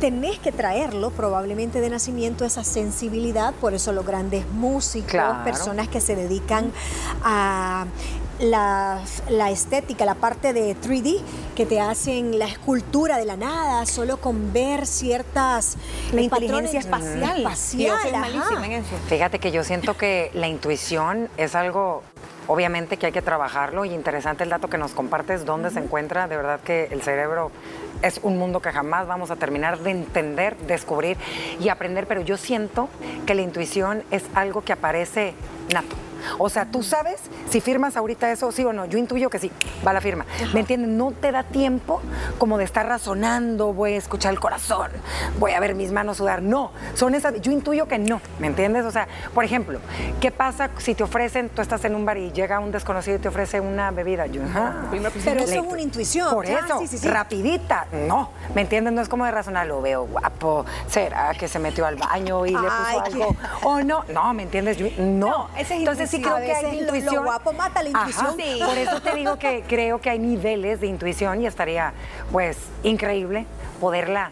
tenés 0.00 0.38
que 0.38 0.52
traerlo 0.52 1.10
probablemente 1.10 1.80
de 1.80 1.90
nacimiento 1.90 2.44
esa 2.46 2.64
sensibilidad, 2.64 3.52
por 3.54 3.74
eso 3.74 3.92
los 3.92 4.06
grandes 4.06 4.48
músicos, 4.52 5.10
Claro. 5.10 5.44
personas 5.44 5.88
que 5.88 6.00
se 6.00 6.14
dedican 6.16 6.72
a 7.24 7.86
la, 8.38 9.00
la 9.28 9.50
estética, 9.50 10.04
la 10.04 10.14
parte 10.14 10.52
de 10.52 10.76
3D, 10.76 11.20
que 11.56 11.66
te 11.66 11.80
hacen 11.80 12.38
la 12.38 12.46
escultura 12.46 13.18
de 13.18 13.24
la 13.24 13.36
nada, 13.36 13.84
solo 13.86 14.18
con 14.18 14.52
ver 14.52 14.86
ciertas 14.86 15.76
La 16.12 16.20
eh, 16.20 16.24
inteligencia 16.24 16.80
patrones- 16.82 17.14
espacial. 17.16 17.38
espacial, 17.38 17.86
Yo 17.96 17.98
soy 18.02 18.10
ajá. 18.10 18.20
malísima 18.20 18.66
en 18.66 18.72
eso. 18.72 18.94
Fíjate 19.08 19.38
que 19.38 19.50
yo 19.50 19.64
siento 19.64 19.96
que 19.96 20.30
la 20.34 20.46
intuición 20.46 21.28
es 21.36 21.54
algo, 21.54 22.02
obviamente 22.46 22.96
que 22.96 23.06
hay 23.06 23.12
que 23.12 23.22
trabajarlo 23.22 23.84
y 23.84 23.92
interesante 23.92 24.44
el 24.44 24.50
dato 24.50 24.68
que 24.68 24.78
nos 24.78 24.92
compartes, 24.92 25.44
dónde 25.44 25.70
se 25.70 25.80
encuentra, 25.80 26.28
de 26.28 26.36
verdad 26.36 26.60
que 26.60 26.88
el 26.92 27.02
cerebro 27.02 27.50
es 28.02 28.20
un 28.22 28.38
mundo 28.38 28.60
que 28.62 28.70
jamás 28.70 29.08
vamos 29.08 29.32
a 29.32 29.36
terminar 29.36 29.80
de 29.80 29.90
entender, 29.90 30.56
descubrir 30.58 31.16
y 31.58 31.68
aprender, 31.70 32.06
pero 32.06 32.20
yo 32.20 32.36
siento 32.36 32.88
que 33.26 33.34
la 33.34 33.42
intuición 33.42 34.04
es 34.12 34.22
algo 34.34 34.62
que 34.62 34.72
aparece 34.72 35.34
nato. 35.74 35.96
O 36.38 36.48
sea, 36.48 36.66
tú 36.66 36.82
sabes 36.82 37.20
si 37.48 37.60
firmas 37.60 37.96
ahorita 37.96 38.30
eso, 38.30 38.50
sí 38.52 38.64
o 38.64 38.72
no. 38.72 38.84
Yo 38.86 38.98
intuyo 38.98 39.30
que 39.30 39.38
sí, 39.38 39.50
va 39.86 39.92
la 39.92 40.00
firma. 40.00 40.26
¿Me 40.54 40.60
entiendes? 40.60 40.90
No 40.90 41.12
te 41.12 41.32
da 41.32 41.42
tiempo 41.42 42.00
como 42.38 42.58
de 42.58 42.64
estar 42.64 42.86
razonando, 42.86 43.72
voy 43.72 43.94
a 43.94 43.96
escuchar 43.96 44.32
el 44.32 44.40
corazón, 44.40 44.90
voy 45.38 45.52
a 45.52 45.60
ver 45.60 45.74
mis 45.74 45.92
manos 45.92 46.18
sudar. 46.18 46.42
No, 46.42 46.72
son 46.94 47.14
esas. 47.14 47.40
Yo 47.40 47.52
intuyo 47.52 47.86
que 47.88 47.98
no, 47.98 48.20
¿me 48.38 48.46
entiendes? 48.46 48.84
O 48.84 48.90
sea, 48.90 49.08
por 49.34 49.44
ejemplo, 49.44 49.80
¿qué 50.20 50.30
pasa 50.30 50.70
si 50.78 50.94
te 50.94 51.02
ofrecen, 51.02 51.48
tú 51.48 51.62
estás 51.62 51.84
en 51.84 51.94
un 51.94 52.04
bar 52.04 52.18
y 52.18 52.32
llega 52.32 52.58
un 52.60 52.72
desconocido 52.72 53.16
y 53.16 53.20
te 53.20 53.28
ofrece 53.28 53.60
una 53.60 53.90
bebida? 53.90 54.26
Yo, 54.26 54.42
ah, 54.54 54.72
Pero 54.90 55.40
eso 55.40 55.52
es 55.54 55.58
una 55.58 55.80
intuición. 55.80 56.30
Por 56.30 56.46
eso, 56.46 56.78
sí, 56.80 56.86
sí, 56.86 56.98
sí. 56.98 57.08
rapidita. 57.08 57.86
No, 58.06 58.30
¿me 58.54 58.62
entiendes? 58.62 58.92
No 58.92 59.00
es 59.00 59.08
como 59.08 59.24
de 59.24 59.30
razonar, 59.30 59.66
lo 59.66 59.80
veo 59.80 60.06
guapo. 60.06 60.64
¿Será 60.88 61.32
que 61.34 61.48
se 61.48 61.58
metió 61.58 61.86
al 61.86 61.96
baño 61.96 62.46
y 62.46 62.50
le 62.50 62.58
puso 62.58 63.00
algo? 63.04 63.36
O 63.62 63.80
no, 63.82 64.04
no, 64.12 64.34
¿me 64.34 64.42
entiendes? 64.44 64.76
Yo- 64.76 64.88
no. 64.98 65.28
No, 65.28 65.48
ese 65.56 65.74
es 65.74 65.80
Entonces 65.80 66.07
sí 66.08 66.16
intuición. 66.16 66.22
creo 66.22 66.36
A 66.36 66.40
que 66.40 66.52
hay 66.54 66.64
veces 66.64 66.80
lo- 66.86 66.92
lo 66.92 66.96
intuición. 66.98 67.24
guapo 67.24 67.52
mata 67.52 67.82
la 67.82 67.88
intuición. 67.90 68.36
Sí. 68.36 68.60
Por 68.64 68.78
eso 68.78 69.00
te 69.02 69.14
digo 69.14 69.38
que 69.38 69.62
creo 69.68 70.00
que 70.00 70.10
hay 70.10 70.18
niveles 70.18 70.80
de 70.80 70.86
intuición 70.86 71.40
y 71.42 71.46
estaría, 71.46 71.92
pues, 72.32 72.56
increíble 72.82 73.46
poderla 73.80 74.30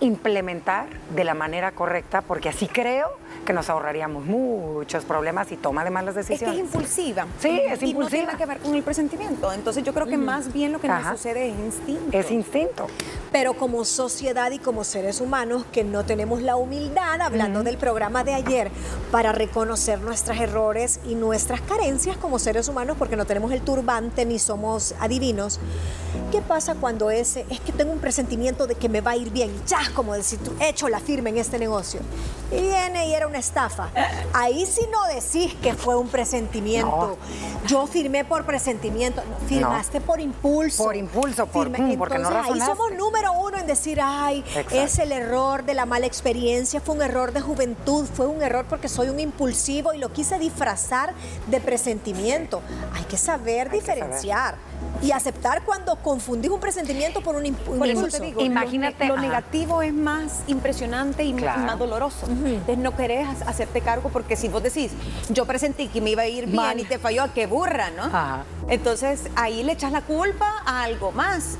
implementar 0.00 0.86
de 1.10 1.24
la 1.24 1.34
manera 1.34 1.72
correcta, 1.72 2.20
porque 2.22 2.48
así 2.48 2.66
creo 2.68 3.08
que 3.46 3.52
nos 3.54 3.70
ahorraríamos 3.70 4.24
muchos 4.26 5.04
problemas 5.04 5.50
y 5.52 5.56
toma 5.56 5.84
de 5.84 5.90
malas 5.90 6.16
Es 6.16 6.26
que 6.26 6.34
es 6.34 6.40
decisiones. 6.40 6.60
impulsiva. 6.66 7.26
Sí, 7.40 7.48
es 7.66 7.80
y 7.80 7.84
no 7.86 7.90
impulsiva. 7.92 8.22
tiene 8.24 8.36
que 8.36 8.44
ver 8.46 8.58
con 8.58 8.74
el 8.74 8.82
presentimiento. 8.82 9.52
Entonces 9.52 9.82
yo 9.84 9.94
creo 9.94 10.06
que 10.06 10.18
más 10.18 10.52
bien 10.52 10.72
lo 10.72 10.80
que 10.80 10.88
Ajá. 10.88 11.12
nos 11.12 11.18
sucede 11.18 11.48
es 11.48 11.58
instinto. 11.58 12.16
Es 12.18 12.30
instinto. 12.30 12.86
Pero 13.32 13.54
como 13.54 13.84
sociedad 13.84 14.50
y 14.50 14.58
como 14.58 14.84
seres 14.84 15.20
humanos 15.20 15.64
que 15.72 15.84
no 15.84 16.04
tenemos 16.04 16.42
la 16.42 16.56
humildad, 16.56 17.20
hablando 17.20 17.62
del 17.62 17.78
programa 17.78 18.24
de 18.24 18.34
ayer, 18.34 18.70
para 19.10 19.32
reconocer 19.32 20.00
nuestros 20.00 20.36
errores 20.38 21.00
y 21.06 21.14
nuestras 21.14 21.60
carencias 21.60 22.16
como 22.16 22.38
seres 22.38 22.68
humanos, 22.68 22.96
porque 22.98 23.16
no 23.16 23.24
tenemos 23.24 23.52
el 23.52 23.62
turbante 23.62 24.24
ni 24.26 24.38
somos 24.38 24.94
adivinos, 24.98 25.60
¿qué 26.32 26.40
pasa 26.42 26.74
cuando 26.74 27.10
ese, 27.10 27.46
es 27.50 27.60
que 27.60 27.72
tengo 27.72 27.92
un 27.92 28.00
presentimiento 28.00 28.66
de 28.66 28.74
que 28.74 28.88
me 28.88 29.00
va 29.00 29.12
a 29.12 29.16
ir 29.16 29.30
bien, 29.30 29.50
ya 29.66 29.78
como 29.94 30.14
decir, 30.14 30.40
hecho 30.60 30.88
la 30.88 30.98
firma 30.98 31.28
en 31.28 31.38
este 31.38 31.58
negocio, 31.58 32.00
y 32.50 32.60
viene 32.60 33.08
y 33.08 33.14
era 33.14 33.26
una 33.28 33.35
estafa? 33.38 33.88
Ahí 34.32 34.66
sí 34.66 34.82
no 34.90 35.04
decís 35.06 35.54
que 35.62 35.74
fue 35.74 35.96
un 35.96 36.08
presentimiento. 36.08 37.16
Yo 37.66 37.86
firmé 37.86 38.24
por 38.24 38.44
presentimiento, 38.44 39.22
no, 39.28 39.46
firmaste 39.48 40.00
por 40.00 40.20
impulso. 40.20 40.84
Por 40.84 40.96
impulso, 40.96 41.46
por- 41.46 41.70
Firma- 41.70 41.96
porque 41.98 42.18
no 42.18 42.28
Entonces, 42.28 42.52
ahí 42.52 42.60
somos 42.60 42.90
razonaste. 42.90 42.96
número 42.96 43.32
uno 43.32 43.58
en 43.58 43.66
decir, 43.66 43.98
ay, 44.02 44.40
Exacto. 44.40 44.74
es 44.76 44.98
el 44.98 45.12
error 45.12 45.64
de 45.64 45.74
la 45.74 45.86
mala 45.86 46.06
experiencia, 46.06 46.80
fue 46.80 46.94
un 46.94 47.02
error 47.02 47.32
de 47.32 47.40
juventud, 47.40 48.06
fue 48.14 48.26
un 48.26 48.42
error 48.42 48.66
porque 48.68 48.88
soy 48.88 49.08
un 49.08 49.18
impulsivo 49.20 49.92
y 49.94 49.98
lo 49.98 50.12
quise 50.12 50.38
disfrazar 50.38 51.12
de 51.48 51.60
presentimiento. 51.60 52.60
Hay 52.94 53.04
que 53.04 53.16
saber 53.16 53.68
que 53.70 53.76
diferenciar 53.76 54.56
y 55.02 55.12
aceptar 55.12 55.62
cuando 55.64 55.96
confundís 55.96 56.50
un 56.50 56.58
presentimiento 56.60 57.20
por 57.20 57.36
un, 57.36 57.44
impu- 57.44 57.68
un 57.68 57.78
Por 57.78 57.86
eso 57.86 57.96
impulso. 58.00 58.18
te 58.18 58.24
digo, 58.24 58.40
Imagínate, 58.40 59.06
lo, 59.06 59.14
ajá. 59.14 59.22
negativo 59.22 59.82
es 59.82 59.92
más 59.92 60.40
impresionante 60.46 61.22
y, 61.24 61.34
Claro. 61.34 61.60
más 61.62 61.78
doloroso. 61.78 62.26
Entonces 62.26 62.78
no 62.78 62.96
querés 62.96 63.26
ha- 63.26 63.50
hacerte 63.50 63.80
cargo 63.82 64.08
porque 64.08 64.36
si 64.36 64.48
vos 64.48 64.62
decís, 64.62 64.92
yo 65.28 65.44
presentí 65.44 65.88
que 65.88 66.00
me 66.00 66.10
iba 66.10 66.22
a 66.22 66.28
ir 66.28 66.44
bien 66.46 66.56
Mal. 66.56 66.80
y 66.80 66.84
te 66.84 66.98
falló, 66.98 67.24
qué 67.34 67.46
burra, 67.46 67.90
¿no? 67.90 68.04
Ajá. 68.04 68.44
Entonces 68.68 69.22
ahí 69.36 69.62
le 69.62 69.72
echas 69.72 69.92
la 69.92 70.00
culpa 70.02 70.62
a 70.64 70.82
algo 70.84 71.12
más. 71.12 71.58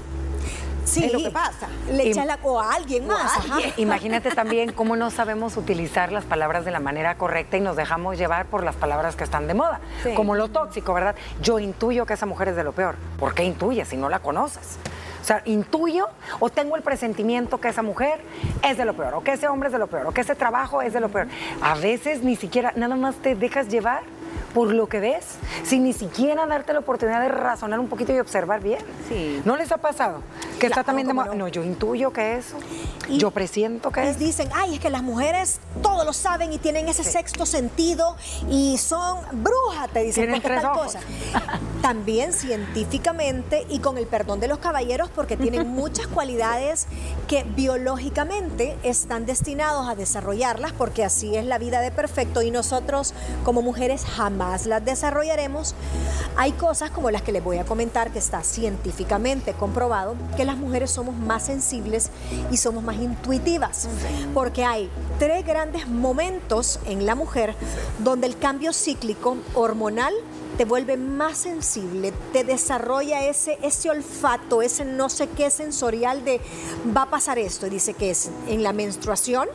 Sí, 0.87 1.05
es 1.05 1.13
lo 1.13 1.19
que 1.19 1.31
pasa. 1.31 1.67
Le 1.91 2.09
echas 2.11 2.25
la 2.27 2.39
o 2.43 2.61
a 2.61 2.75
alguien 2.75 3.07
más. 3.07 3.21
a 3.37 3.39
ajá. 3.41 3.55
alguien. 3.57 3.75
Imagínate 3.77 4.31
también 4.35 4.73
cómo 4.73 4.97
no 4.97 5.11
sabemos 5.11 5.57
utilizar 5.57 6.13
las 6.13 6.25
palabras 6.25 6.65
de 6.65 6.71
la 6.71 6.81
manera 6.81 7.17
correcta 7.19 7.57
y 7.57 7.61
nos 7.61 7.77
dejamos 7.77 8.17
llevar 8.19 8.47
por 8.47 8.63
las 8.65 8.77
palabras 8.77 9.17
que 9.17 9.25
están 9.25 9.47
de 9.49 9.55
moda, 9.55 9.81
Sí. 10.03 10.15
como 10.15 10.35
lo 10.35 10.49
tóxico, 10.49 10.95
¿verdad? 10.95 11.15
Yo 11.43 11.59
intuyo 11.59 12.07
que 12.07 12.15
esa 12.15 12.27
mujer 12.27 12.49
es 12.49 12.57
de 12.57 12.65
lo 12.65 12.73
peor. 12.73 12.95
¿Por 13.19 13.35
qué 13.35 13.45
intuyes 13.45 13.89
si 13.89 13.97
no 13.97 14.09
la 14.09 14.21
conoces? 14.21 14.79
O 15.21 15.25
sea, 15.27 15.43
intuyo 15.45 16.09
o 16.39 16.51
tengo 16.51 16.77
el 16.77 16.83
presentimiento 16.83 17.59
que 17.61 17.67
esa 17.69 17.83
mujer 17.83 18.21
es 18.63 18.77
de 18.79 18.85
lo 18.85 18.95
peor, 18.95 19.15
o 19.15 19.25
que 19.25 19.33
ese 19.33 19.49
hombre 19.49 19.67
es 19.69 19.73
de 19.73 19.81
lo 19.81 19.89
peor, 19.89 20.07
o 20.07 20.13
que 20.13 20.21
ese 20.21 20.37
trabajo 20.37 20.83
es 20.83 20.93
de 20.93 21.01
lo 21.01 21.09
peor. 21.09 21.27
A 21.61 21.75
veces 21.75 22.23
ni 22.23 22.37
siquiera, 22.37 22.73
nada 22.77 22.95
más 22.95 23.17
te 23.17 23.35
dejas 23.35 23.67
llevar 23.69 24.03
por 24.57 24.73
lo 24.73 24.87
que 24.89 25.01
ves, 25.01 25.27
sin 25.65 25.85
ni 25.85 25.93
siquiera 25.93 26.47
darte 26.47 26.73
la 26.73 26.79
oportunidad 26.79 27.21
de 27.21 27.29
razonar 27.29 27.79
un 27.79 27.89
poquito 27.89 28.15
y 28.15 28.19
observar 28.21 28.63
bien. 28.63 28.79
Sí. 29.07 29.43
¿No 29.45 29.55
les 29.55 29.71
ha 29.71 29.77
pasado? 29.77 30.23
Que 30.59 30.67
está 30.67 30.83
también 30.83 31.07
de 31.07 31.13
no. 31.13 31.35
No, 31.35 31.47
yo 31.49 31.63
intuyo 31.63 32.11
que 32.11 32.39
eso. 32.39 32.57
Y- 33.07 33.19
yo 33.19 33.31
presiento 33.31 33.91
que 33.91 34.03
Y 34.03 34.09
es. 34.09 34.19
dicen, 34.19 34.49
ay, 34.55 34.77
es 34.77 34.81
que 34.81 34.89
las 34.89 35.03
mujeres 35.03 35.61
todo 35.83 36.05
lo 36.07 36.15
saben 36.15 36.55
y 36.55 36.59
tienen 36.59 36.89
ese 36.89 37.05
sexto 37.05 37.45
sentido 37.45 38.17
y 38.51 38.79
son 38.79 39.19
brujas, 39.33 39.91
te 39.93 40.01
dicen, 40.05 40.25
Tienen 40.25 40.41
porque 40.41 40.49
tres 40.49 40.63
tal 40.63 40.71
ojos. 40.73 40.85
cosa. 40.95 41.01
También 41.83 42.33
científicamente 42.33 43.67
y 43.69 43.81
con 43.81 43.99
el 43.99 44.07
perdón 44.07 44.41
de 44.41 44.49
los 44.49 44.59
caballeros, 44.59 45.11
porque 45.15 45.37
tienen 45.37 45.69
muchas 45.83 46.07
cualidades 46.07 46.87
que 47.29 47.45
biológicamente 47.45 48.77
están 48.83 49.27
destinados 49.27 49.87
a 49.89 49.95
desarrollarlas, 49.95 50.73
porque 50.73 51.05
así 51.05 51.37
es 51.37 51.45
la 51.45 51.59
vida 51.59 51.81
de 51.81 51.91
perfecto 51.91 52.41
y 52.43 52.51
nosotros 52.51 53.13
como 53.45 53.61
mujeres 53.63 54.05
jamás 54.05 54.46
las 54.67 54.85
desarrollaremos. 54.85 55.75
Hay 56.37 56.53
cosas 56.53 56.91
como 56.91 57.11
las 57.11 57.23
que 57.23 57.33
les 57.33 57.43
voy 57.43 57.59
a 57.59 57.65
comentar 57.65 58.13
que 58.13 58.19
está 58.19 58.43
científicamente 58.43 59.53
comprobado 59.55 60.15
que 60.37 60.45
las 60.45 60.57
mujeres 60.57 60.91
somos 60.91 61.15
más 61.15 61.45
sensibles 61.45 62.11
y 62.51 62.57
somos 62.57 62.83
más 62.83 62.97
intuitivas, 62.97 63.89
porque 64.35 64.65
hay 64.65 64.91
tres 65.19 65.45
grandes 65.45 65.89
momentos 65.89 66.79
en 66.87 67.07
la 67.07 67.15
mujer 67.15 67.55
donde 67.99 68.27
el 68.27 68.39
cambio 68.39 68.73
cíclico 68.73 69.37
hormonal 69.55 70.15
te 70.57 70.65
vuelve 70.65 70.97
más 70.97 71.37
sensible, 71.39 72.13
te 72.33 72.43
desarrolla 72.43 73.27
ese, 73.27 73.59
ese 73.63 73.91
olfato, 73.91 74.63
ese 74.63 74.85
no 74.85 75.09
sé 75.11 75.29
qué 75.29 75.51
sensorial 75.51 76.25
de 76.25 76.41
va 76.97 77.03
a 77.03 77.11
pasar 77.11 77.39
esto. 77.39 77.69
Dice 77.69 77.95
que 77.95 78.11
es 78.11 78.31
en 78.49 78.63
la 78.63 78.73
menstruación, 78.73 79.49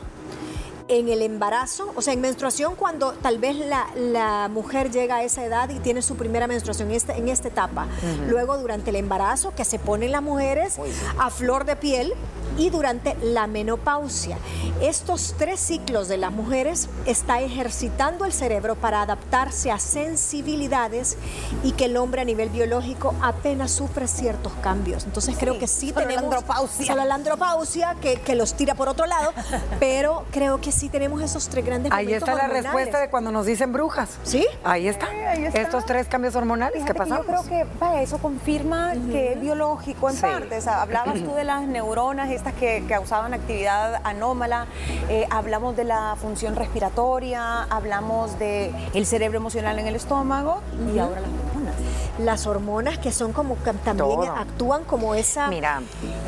en 0.91 1.07
el 1.07 1.21
embarazo, 1.21 1.93
o 1.95 2.01
sea, 2.01 2.13
en 2.13 2.19
menstruación 2.19 2.75
cuando 2.75 3.13
tal 3.13 3.37
vez 3.37 3.55
la, 3.55 4.49
mujer 4.51 4.91
llega 4.91 5.15
a 5.15 5.23
esa 5.23 5.45
edad 5.45 5.69
y 5.69 5.79
tiene 5.79 6.01
su 6.01 6.15
primera 6.15 6.47
menstruación 6.47 6.89
en, 6.89 6.95
este, 6.95 7.13
en 7.13 7.29
esta 7.29 7.47
etapa. 7.47 7.87
Luego 8.27 8.57
durante 8.57 8.89
el 8.89 8.97
embarazo 8.97 9.53
que 9.55 9.63
se 9.63 9.79
ponen 9.79 10.11
las 10.11 10.21
mujeres 10.21 10.77
a 11.17 11.29
flor 11.29 11.65
de 11.65 11.75
piel 11.77 12.13
y 12.57 12.69
durante 12.69 13.15
la 13.21 13.47
menopausia. 13.47 14.37
Estos 14.81 15.35
tres 15.37 15.59
ciclos 15.59 16.07
de 16.07 16.17
las 16.17 16.31
mujeres 16.31 16.89
está 17.05 17.41
ejercitando 17.41 18.25
el 18.25 18.33
cerebro 18.33 18.75
para 18.75 19.01
adaptarse 19.01 19.71
a 19.71 19.79
sensibilidades 19.79 21.17
y 21.63 21.71
que 21.71 21.85
el 21.85 21.97
hombre 21.97 22.21
a 22.21 22.25
nivel 22.25 22.49
biológico 22.49 23.15
apenas 23.21 23.71
sufre 23.71 24.07
ciertos 24.07 24.53
cambios. 24.61 25.05
Entonces 25.05 25.35
creo 25.39 25.57
que 25.59 25.67
sí 25.67 25.91
tenemos... 25.91 26.15
La 26.15 26.21
andropausia. 26.21 26.95
La 26.95 27.15
andropausia 27.15 27.95
que, 28.01 28.19
que, 28.19 28.35
los 28.35 28.53
tira 28.55 28.75
por 28.75 28.89
otro 28.89 29.05
lado, 29.05 29.33
pero 29.79 30.25
creo 30.31 30.59
que 30.59 30.71
sí 30.71 30.80
tenemos 30.89 31.21
esos 31.21 31.47
tres 31.47 31.65
grandes 31.65 31.91
Ahí 31.91 32.13
está 32.13 32.35
la 32.35 32.47
respuesta 32.47 32.99
de 32.99 33.09
cuando 33.09 33.31
nos 33.31 33.45
dicen 33.45 33.71
brujas. 33.71 34.17
¿Sí? 34.23 34.45
Ahí 34.63 34.87
está. 34.87 35.07
Estos 35.53 35.85
tres 35.85 36.07
cambios 36.07 36.35
hormonales 36.35 36.83
que 36.83 36.93
pasamos. 36.93 37.25
yo 37.25 37.33
creo 37.33 37.43
que 37.43 37.67
vaya, 37.79 38.01
eso 38.01 38.17
confirma 38.17 38.93
que 39.11 39.33
es 39.33 39.41
biológico 39.41 40.09
en 40.09 40.17
parte. 40.17 40.59
hablabas 40.67 41.23
tú 41.23 41.33
de 41.33 41.43
las 41.43 41.63
neuronas, 41.63 42.29
estas 42.29 42.53
que 42.53 42.83
causaban 42.87 43.33
actividad 43.33 44.01
anómala, 44.03 44.67
eh, 45.09 45.27
hablamos 45.29 45.75
de 45.75 45.83
la 45.83 46.15
función 46.19 46.55
respiratoria, 46.55 47.63
hablamos 47.63 48.37
del 48.39 48.73
el 48.93 49.05
cerebro 49.05 49.37
emocional 49.37 49.79
en 49.79 49.87
el 49.87 49.95
estómago 49.95 50.61
y 50.93 50.99
ahora 50.99 51.21
las. 51.21 51.50
Las 52.23 52.47
hormonas 52.47 52.97
que 52.97 53.11
son 53.11 53.33
como 53.33 53.55
también 53.55 54.21
actúan 54.35 54.83
como 54.83 55.15
esa. 55.15 55.47
Mira. 55.47 55.81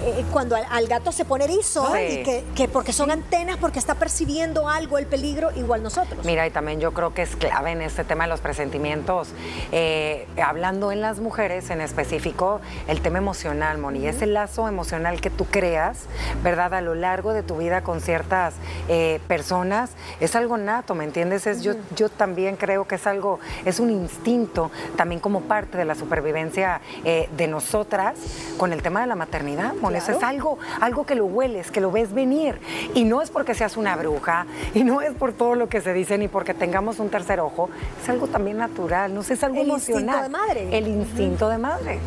Eh, 0.04 0.26
cuando 0.32 0.56
al, 0.56 0.88
gato 0.88 1.12
se 1.12 1.26
pone 1.26 1.46
erizo 1.46 1.88
y 1.98 2.24
que, 2.24 2.68
porque 2.68 2.94
son 2.94 3.12
antenas, 3.12 3.58
porque 3.58 3.80
está 3.80 3.96
percibiendo 3.96 4.68
algo, 4.68 4.98
el 4.98 5.06
peligro, 5.06 5.52
igual 5.56 5.84
nosotros. 5.84 6.26
Mira, 6.26 6.46
y 6.46 6.52
también 6.52 6.80
yo 6.80 6.94
creo 6.94 7.14
que 7.14 7.22
es 7.22 7.36
clave 7.36 7.72
en 7.72 7.82
este 7.82 8.04
tema 8.04 8.26
de 8.26 8.30
los 8.30 8.42
presentimientos. 8.42 9.30
Eh, 9.72 10.28
hablando 10.44 10.92
en 10.92 11.02
las 11.02 11.20
mujeres 11.20 11.70
en 11.70 11.82
específico, 11.82 12.62
el 12.88 13.02
tema 13.02 13.18
emocional, 13.18 13.78
Moni, 13.78 14.06
ese 14.08 14.26
lazo 14.26 14.68
emocional 14.68 15.22
que 15.22 15.30
tú 15.30 15.46
creas, 15.46 16.06
¿verdad? 16.44 16.74
A 16.74 16.82
lo 16.82 16.96
largo 16.96 17.34
de 17.34 17.44
tu 17.44 17.58
vida 17.58 17.82
con 17.82 18.02
ciertas 18.02 18.56
eh, 18.88 19.20
personas, 19.28 19.92
es 20.20 20.36
algo 20.36 20.58
nato, 20.58 20.96
¿me 20.96 21.04
entiendes? 21.04 21.48
Es, 21.48 21.62
yo, 21.62 21.74
yo 21.96 22.10
también 22.10 22.56
creo 22.56 22.88
que 22.88 22.96
es 22.96 23.08
algo, 23.08 23.40
es 23.66 23.80
un 23.80 23.90
instinto 23.90 24.72
también 24.96 25.20
como 25.20 25.42
parte 25.42 25.78
de 25.78 25.83
la 25.86 25.96
supervivencia 25.96 26.82
eh, 27.04 27.30
de 27.36 27.48
nosotras 27.48 28.16
con 28.58 28.74
el 28.74 28.82
tema 28.82 29.02
de 29.02 29.08
la 29.08 29.16
maternidad. 29.16 29.74
Eso 29.96 30.12
es 30.12 30.24
algo, 30.24 30.58
algo 30.82 31.06
que 31.06 31.16
lo 31.16 31.26
hueles, 31.26 31.72
que 31.72 31.82
lo 31.82 31.92
ves 31.92 32.14
venir. 32.14 32.60
Y 32.94 33.06
no 33.06 33.22
es 33.22 33.30
porque 33.30 33.54
seas 33.54 33.78
una 33.78 33.96
bruja, 33.96 34.46
y 34.74 34.84
no 34.84 35.02
es 35.02 35.14
por 35.14 35.34
todo 35.34 35.56
lo 35.56 35.70
que 35.70 35.82
se 35.82 35.94
dice, 35.94 36.18
ni 36.18 36.28
porque 36.28 36.54
tengamos 36.54 37.00
un 37.00 37.10
tercer 37.10 37.40
ojo, 37.40 37.70
es 38.02 38.10
algo 38.10 38.28
también 38.28 38.58
natural, 38.58 39.14
no 39.14 39.24
sé, 39.24 39.34
es 39.34 39.44
algo 39.44 39.62
emocional. 39.62 40.04
El 40.04 40.08
instinto 40.08 40.24
de 40.24 40.30
madre. 40.30 40.78
El 40.78 40.88
instinto 40.88 41.50
de 41.50 41.58
madre. 41.58 42.00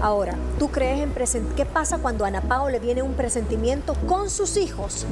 Ahora, 0.00 0.34
¿tú 0.58 0.70
crees 0.70 1.00
en 1.00 1.10
present 1.10 1.54
qué 1.54 1.64
pasa 1.64 1.98
cuando 1.98 2.24
a 2.24 2.28
Ana 2.28 2.42
Pao 2.42 2.70
le 2.70 2.80
viene 2.80 3.02
un 3.02 3.14
presentimiento 3.14 3.94
con 4.06 4.30
sus 4.30 4.56
hijos? 4.56 5.06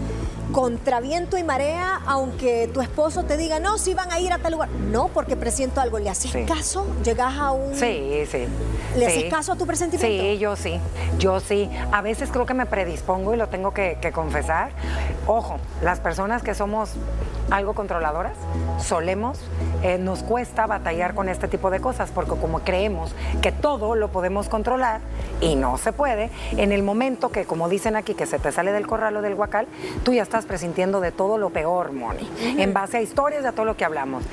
Contra 0.57 1.01
viento 1.01 1.37
y 1.37 1.45
marea, 1.45 2.01
aunque 2.07 2.71
tu 2.73 2.81
esposo 2.81 3.25
te 3.25 3.37
diga, 3.37 3.61
no, 3.61 3.77
si 3.77 3.92
van 3.92 4.11
a 4.11 4.21
ir 4.21 4.33
a 4.33 4.38
tal 4.38 4.53
lugar. 4.53 4.71
No, 4.71 5.09
porque 5.09 5.37
presiento 5.37 5.83
algo. 5.83 5.99
¿Le 5.99 6.09
haces 6.09 6.35
caso? 6.49 6.87
¿Llegas 7.05 7.37
a 7.37 7.53
un...? 7.53 7.75
Sí, 7.75 8.25
sí. 8.31 8.47
¿Le 8.97 9.07
haces 9.07 9.25
caso 9.31 9.53
a 9.53 9.57
tu 9.57 9.66
presentimiento? 9.66 10.25
Sí, 10.25 10.38
yo 10.38 10.57
sí. 10.57 10.81
Yo 11.19 11.40
sí. 11.40 11.71
A 11.92 12.01
veces 12.01 12.31
creo 12.33 12.47
que 12.47 12.55
me 12.55 12.64
predispongo 12.64 13.35
y 13.35 13.37
lo 13.37 13.51
tengo 13.51 13.75
que, 13.75 13.99
que 14.01 14.12
confesar. 14.12 14.71
Ojo, 15.27 15.59
las 15.83 16.01
personas 16.01 16.42
que 16.42 16.55
somos 16.55 16.95
algo 17.51 17.75
controladoras, 17.75 18.33
solemos, 18.79 19.38
eh, 19.83 19.99
nos 19.99 20.23
cuesta 20.23 20.66
batallar 20.66 21.14
con 21.14 21.29
este 21.29 21.49
tipo 21.49 21.71
de 21.71 21.81
cosas 21.81 22.11
porque 22.11 22.33
como 22.33 22.61
creemos 22.61 23.14
que 23.40 23.53
todo 23.53 23.95
lo 23.95 24.09
podemos 24.09 24.49
controlar 24.49 25.01
y 25.40 25.55
no 25.55 25.79
se 25.79 25.92
puede, 25.92 26.31
en 26.53 26.73
el 26.73 26.83
momento 26.83 27.31
que, 27.31 27.45
como 27.45 27.69
dicen 27.69 27.95
aquí, 27.95 28.14
que 28.14 28.27
se 28.27 28.38
te 28.38 28.51
sale 28.53 28.73
del 28.73 28.87
corral 28.87 29.16
o 29.16 29.23
del 29.23 29.35
guacal, 29.35 29.66
tú 30.03 30.12
ya 30.12 30.23
estás 30.23 30.45
presintiendo 30.46 31.00
de 31.00 31.12
todo 31.12 31.38
lo 31.38 31.50
peor, 31.50 31.92
Moni, 31.92 32.28
en 32.40 32.72
base 32.72 32.98
a 32.98 33.02
historias 33.02 33.42
de 33.42 33.52
todo 33.52 33.64
lo 33.64 33.76
que 33.76 33.85
hablamos. 33.85 34.24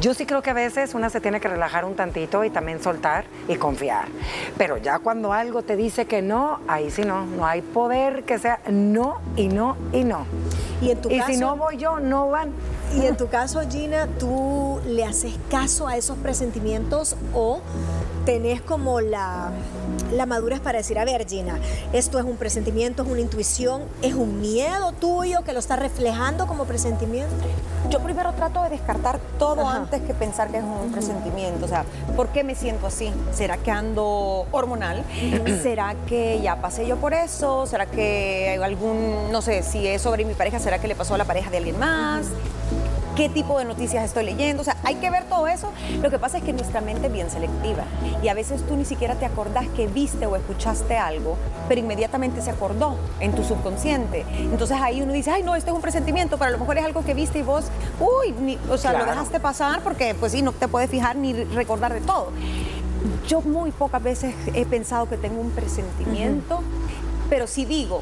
Yo 0.00 0.14
sí 0.14 0.26
creo 0.26 0.42
que 0.42 0.50
a 0.50 0.54
veces 0.54 0.94
una 0.94 1.10
se 1.10 1.20
tiene 1.20 1.40
que 1.40 1.48
relajar 1.48 1.84
un 1.84 1.94
tantito 1.94 2.44
y 2.44 2.50
también 2.50 2.82
soltar 2.82 3.24
y 3.48 3.56
confiar. 3.56 4.08
Pero 4.56 4.76
ya 4.76 4.98
cuando 4.98 5.32
algo 5.32 5.62
te 5.62 5.76
dice 5.76 6.06
que 6.06 6.22
no, 6.22 6.60
ahí 6.68 6.90
sí 6.90 7.02
no, 7.02 7.26
no 7.26 7.46
hay 7.46 7.62
poder 7.62 8.24
que 8.24 8.38
sea 8.38 8.60
no 8.68 9.20
y 9.36 9.48
no 9.48 9.76
y 9.92 10.04
no. 10.04 10.26
Y, 10.80 10.90
en 10.90 11.00
tu 11.00 11.10
y 11.10 11.20
si 11.22 11.36
no 11.36 11.56
voy 11.56 11.76
yo, 11.76 11.98
no 11.98 12.28
van. 12.28 12.52
Y 12.96 13.04
en 13.04 13.16
tu 13.16 13.28
caso, 13.28 13.60
Gina, 13.68 14.06
¿tú 14.18 14.80
le 14.86 15.04
haces 15.04 15.34
caso 15.50 15.88
a 15.88 15.96
esos 15.96 16.16
presentimientos 16.18 17.16
o 17.34 17.60
tenés 18.28 18.60
como 18.60 19.00
la, 19.00 19.48
la 20.12 20.26
madurez 20.26 20.60
para 20.60 20.76
decir, 20.76 20.98
a 20.98 21.04
ver, 21.06 21.26
Gina, 21.26 21.58
esto 21.94 22.18
es 22.18 22.26
un 22.26 22.36
presentimiento, 22.36 23.02
es 23.02 23.08
una 23.08 23.22
intuición, 23.22 23.84
es 24.02 24.12
un 24.12 24.42
miedo 24.42 24.92
tuyo 24.92 25.44
que 25.44 25.54
lo 25.54 25.58
está 25.58 25.76
reflejando 25.76 26.46
como 26.46 26.66
presentimiento? 26.66 27.34
Yo 27.88 28.00
primero 28.00 28.34
trato 28.34 28.62
de 28.64 28.68
descartar 28.68 29.18
todo 29.38 29.66
antes 29.66 30.02
que 30.02 30.12
pensar 30.12 30.50
que 30.50 30.58
es 30.58 30.62
un 30.62 30.92
presentimiento. 30.92 31.64
O 31.64 31.68
sea, 31.68 31.86
¿por 32.16 32.28
qué 32.28 32.44
me 32.44 32.54
siento 32.54 32.88
así? 32.88 33.10
¿Será 33.32 33.56
que 33.56 33.70
ando 33.70 34.46
hormonal? 34.52 35.04
¿Será 35.62 35.94
que 36.06 36.38
ya 36.42 36.56
pasé 36.56 36.86
yo 36.86 36.98
por 36.98 37.14
eso? 37.14 37.64
¿Será 37.64 37.86
que 37.86 38.50
hay 38.50 38.62
algún, 38.62 39.32
no 39.32 39.40
sé, 39.40 39.62
si 39.62 39.86
es 39.86 40.02
sobre 40.02 40.26
mi 40.26 40.34
pareja, 40.34 40.58
¿será 40.58 40.78
que 40.78 40.86
le 40.86 40.94
pasó 40.94 41.14
a 41.14 41.18
la 41.18 41.24
pareja 41.24 41.48
de 41.48 41.56
alguien 41.56 41.78
más? 41.78 42.26
Qué 43.18 43.28
tipo 43.28 43.58
de 43.58 43.64
noticias 43.64 44.04
estoy 44.04 44.24
leyendo. 44.24 44.62
O 44.62 44.64
sea, 44.64 44.76
hay 44.84 44.94
que 44.94 45.10
ver 45.10 45.24
todo 45.24 45.48
eso. 45.48 45.72
Lo 46.00 46.08
que 46.08 46.20
pasa 46.20 46.38
es 46.38 46.44
que 46.44 46.52
nuestra 46.52 46.80
mente 46.80 47.08
es 47.08 47.12
bien 47.12 47.28
selectiva 47.28 47.82
y 48.22 48.28
a 48.28 48.34
veces 48.34 48.64
tú 48.64 48.76
ni 48.76 48.84
siquiera 48.84 49.16
te 49.16 49.26
acordás 49.26 49.66
que 49.74 49.88
viste 49.88 50.24
o 50.26 50.36
escuchaste 50.36 50.96
algo, 50.96 51.36
pero 51.68 51.80
inmediatamente 51.80 52.40
se 52.42 52.50
acordó 52.50 52.96
en 53.18 53.32
tu 53.32 53.42
subconsciente. 53.42 54.24
Entonces 54.38 54.78
ahí 54.80 55.02
uno 55.02 55.12
dice, 55.12 55.32
ay, 55.32 55.42
no, 55.42 55.56
este 55.56 55.70
es 55.70 55.74
un 55.74 55.82
presentimiento, 55.82 56.38
pero 56.38 56.50
a 56.50 56.52
lo 56.52 56.58
mejor 56.58 56.78
es 56.78 56.84
algo 56.84 57.04
que 57.04 57.12
viste 57.12 57.40
y 57.40 57.42
vos, 57.42 57.64
uy, 57.98 58.56
o 58.70 58.78
sea, 58.78 58.92
lo 58.92 59.04
dejaste 59.04 59.40
pasar 59.40 59.80
porque 59.82 60.14
pues 60.14 60.30
sí, 60.30 60.42
no 60.42 60.52
te 60.52 60.68
puedes 60.68 60.88
fijar 60.88 61.16
ni 61.16 61.32
recordar 61.32 61.92
de 61.92 62.00
todo. 62.00 62.30
Yo 63.26 63.40
muy 63.40 63.72
pocas 63.72 64.00
veces 64.00 64.32
he 64.54 64.64
pensado 64.64 65.08
que 65.08 65.16
tengo 65.16 65.40
un 65.40 65.50
presentimiento, 65.50 66.62
pero 67.28 67.48
sí 67.48 67.64
digo, 67.64 68.00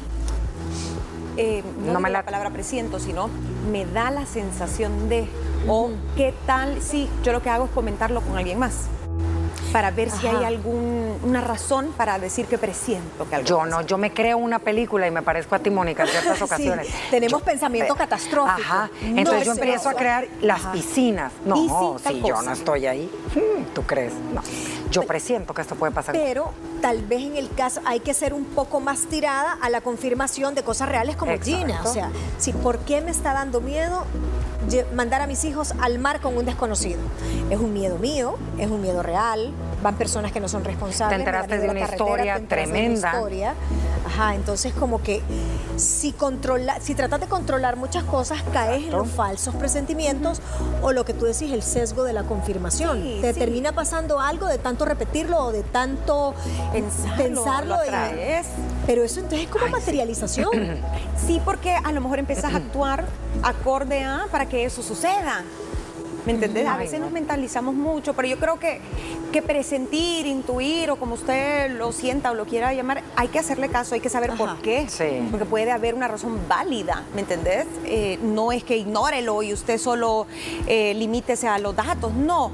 eh, 1.37 1.63
no, 1.85 1.99
me 1.99 2.09
la 2.09 2.23
palabra 2.23 2.49
presiento, 2.49 2.99
sino 2.99 3.29
me 3.71 3.85
da 3.85 4.11
la 4.11 4.25
sensación 4.25 5.09
de, 5.09 5.27
o 5.67 5.91
qué 6.15 6.33
tal 6.45 6.81
si 6.81 7.09
yo 7.23 7.31
lo 7.31 7.41
que 7.41 7.49
hago 7.49 7.65
es 7.65 7.71
comentarlo 7.71 8.21
con 8.21 8.37
alguien 8.37 8.59
más 8.59 8.89
para 9.77 9.91
ver 9.91 10.09
si 10.09 10.25
hay 10.25 10.43
alguna 10.43 11.39
razón 11.39 11.93
para 11.95 12.17
decir 12.17 12.47
que 12.47 12.57
presiento 12.57 13.29
que 13.29 13.35
algo 13.35 13.47
Yo 13.47 13.65
no, 13.67 13.81
yo 13.81 13.99
me 13.99 14.11
creo 14.11 14.39
una 14.39 14.57
película 14.57 15.05
y 15.05 15.11
me 15.11 15.21
parezco 15.21 15.53
a 15.53 15.59
ti, 15.59 15.69
Mónica, 15.69 16.01
en 16.01 16.09
ciertas 16.09 16.41
ocasiones. 16.47 16.87
tenemos 17.11 17.43
pensamiento 17.43 17.93
catastrófico. 17.93 18.67
Ajá, 18.67 18.89
entonces 19.03 19.45
yo 19.45 19.51
empiezo 19.51 19.89
a 19.89 19.93
crear 19.93 20.27
las 20.41 20.61
piscinas. 20.73 21.31
No, 21.45 21.99
si, 21.99 22.21
yo 22.23 22.41
no 22.41 22.53
estoy 22.53 22.87
ahí, 22.87 23.07
hmm, 23.35 23.65
¿tú 23.75 23.83
crees? 23.83 24.13
No. 24.33 24.41
Yo 24.89 25.03
presiento 25.03 25.53
que 25.53 25.61
esto 25.61 25.75
puede 25.75 25.91
pasar. 25.91 26.15
Pero 26.15 26.53
tal 26.81 27.05
vez 27.05 27.21
en 27.21 27.35
el 27.35 27.53
caso 27.53 27.79
hay 27.85 27.99
que 27.99 28.15
ser 28.15 28.33
un 28.33 28.45
poco 28.45 28.79
más 28.79 29.05
tirada 29.05 29.59
a 29.61 29.69
la 29.69 29.81
confirmación 29.81 30.55
de 30.55 30.63
cosas 30.63 30.89
reales 30.89 31.15
como 31.17 31.37
Gina. 31.39 31.83
O 31.83 31.93
sea, 31.93 32.09
si 32.39 32.51
¿por 32.51 32.79
qué 32.79 33.01
me 33.01 33.11
está 33.11 33.33
dando 33.33 33.61
miedo 33.61 34.05
mandar 34.95 35.21
a 35.21 35.27
mis 35.27 35.43
hijos 35.45 35.73
al 35.79 35.99
mar 35.99 36.19
con 36.19 36.35
un 36.35 36.45
desconocido? 36.45 36.99
Es 37.51 37.59
un 37.59 37.73
miedo 37.73 37.99
mío, 37.99 38.37
es 38.57 38.71
un 38.71 38.81
miedo 38.81 39.03
real, 39.03 39.53
van 39.81 39.95
personas 39.95 40.31
que 40.31 40.39
no 40.39 40.47
son 40.47 40.63
responsables. 40.63 41.17
Te 41.17 41.21
enteraste 41.21 41.57
de 41.59 41.69
una 41.69 41.81
historia 41.81 42.41
tremenda. 42.47 43.11
historia. 43.13 43.53
Ajá, 44.05 44.35
entonces 44.35 44.73
como 44.73 45.01
que 45.01 45.21
si 45.75 46.11
controla, 46.11 46.79
si 46.79 46.95
tratas 46.95 47.19
de 47.19 47.27
controlar 47.27 47.75
muchas 47.75 48.03
cosas, 48.03 48.41
caes 48.53 48.85
en 48.85 48.91
los 48.91 49.07
falsos 49.09 49.53
presentimientos 49.55 50.41
o 50.81 50.91
lo 50.91 51.05
que 51.05 51.13
tú 51.13 51.25
decís, 51.25 51.51
el 51.51 51.61
sesgo 51.61 52.03
de 52.03 52.13
la 52.13 52.23
confirmación. 52.23 53.21
Te 53.21 53.33
termina 53.33 53.73
pasando 53.73 54.19
algo 54.19 54.47
de 54.47 54.57
tanto 54.57 54.85
repetirlo 54.85 55.45
o 55.45 55.51
de 55.51 55.63
tanto 55.63 56.33
pensarlo. 57.17 57.77
pero 58.85 59.03
eso 59.03 59.19
entonces 59.19 59.47
es 59.47 59.51
como 59.51 59.67
materialización. 59.67 60.49
Sí. 61.17 61.41
porque 61.43 61.75
a 61.75 61.91
lo 61.91 61.99
mejor 61.99 62.19
empiezas 62.19 62.53
a 62.53 62.57
actuar 62.57 63.05
acorde 63.43 64.03
a 64.03 64.27
para 64.31 64.45
que 64.45 64.65
eso 64.65 64.81
suceda. 64.81 65.43
¿Me 66.27 66.33
entendés? 66.33 66.67
A 66.67 66.75
veces 66.75 66.99
nos 66.99 67.09
mentalizamos 67.09 67.73
mucho, 67.73 68.13
pero 68.13 68.27
yo 68.27 68.37
creo 68.37 68.59
que, 68.59 68.81
que 69.31 69.41
presentir, 69.41 70.25
intuir 70.25 70.91
o 70.91 70.97
como 70.97 71.13
usted 71.13 71.71
lo 71.71 71.93
sienta 71.93 72.31
o 72.31 72.35
lo 72.35 72.43
quiera 72.43 72.73
llamar, 72.73 73.01
hay 73.15 73.29
que 73.29 73.39
hacerle 73.39 73.69
caso, 73.69 73.95
hay 73.95 74.01
que 74.01 74.09
saber 74.09 74.31
por 74.33 74.57
qué. 74.57 74.87
Porque 75.31 75.45
puede 75.45 75.71
haber 75.71 75.95
una 75.95 76.09
razón 76.09 76.37
válida, 76.49 77.03
¿me 77.15 77.21
entendés? 77.21 77.65
Eh, 77.85 78.19
no 78.21 78.51
es 78.51 78.65
que 78.65 78.75
ignórelo 78.75 79.41
y 79.41 79.53
usted 79.53 79.77
solo 79.77 80.27
eh, 80.67 80.93
limítese 80.95 81.47
a 81.47 81.59
los 81.59 81.73
datos, 81.73 82.13
no 82.13 82.51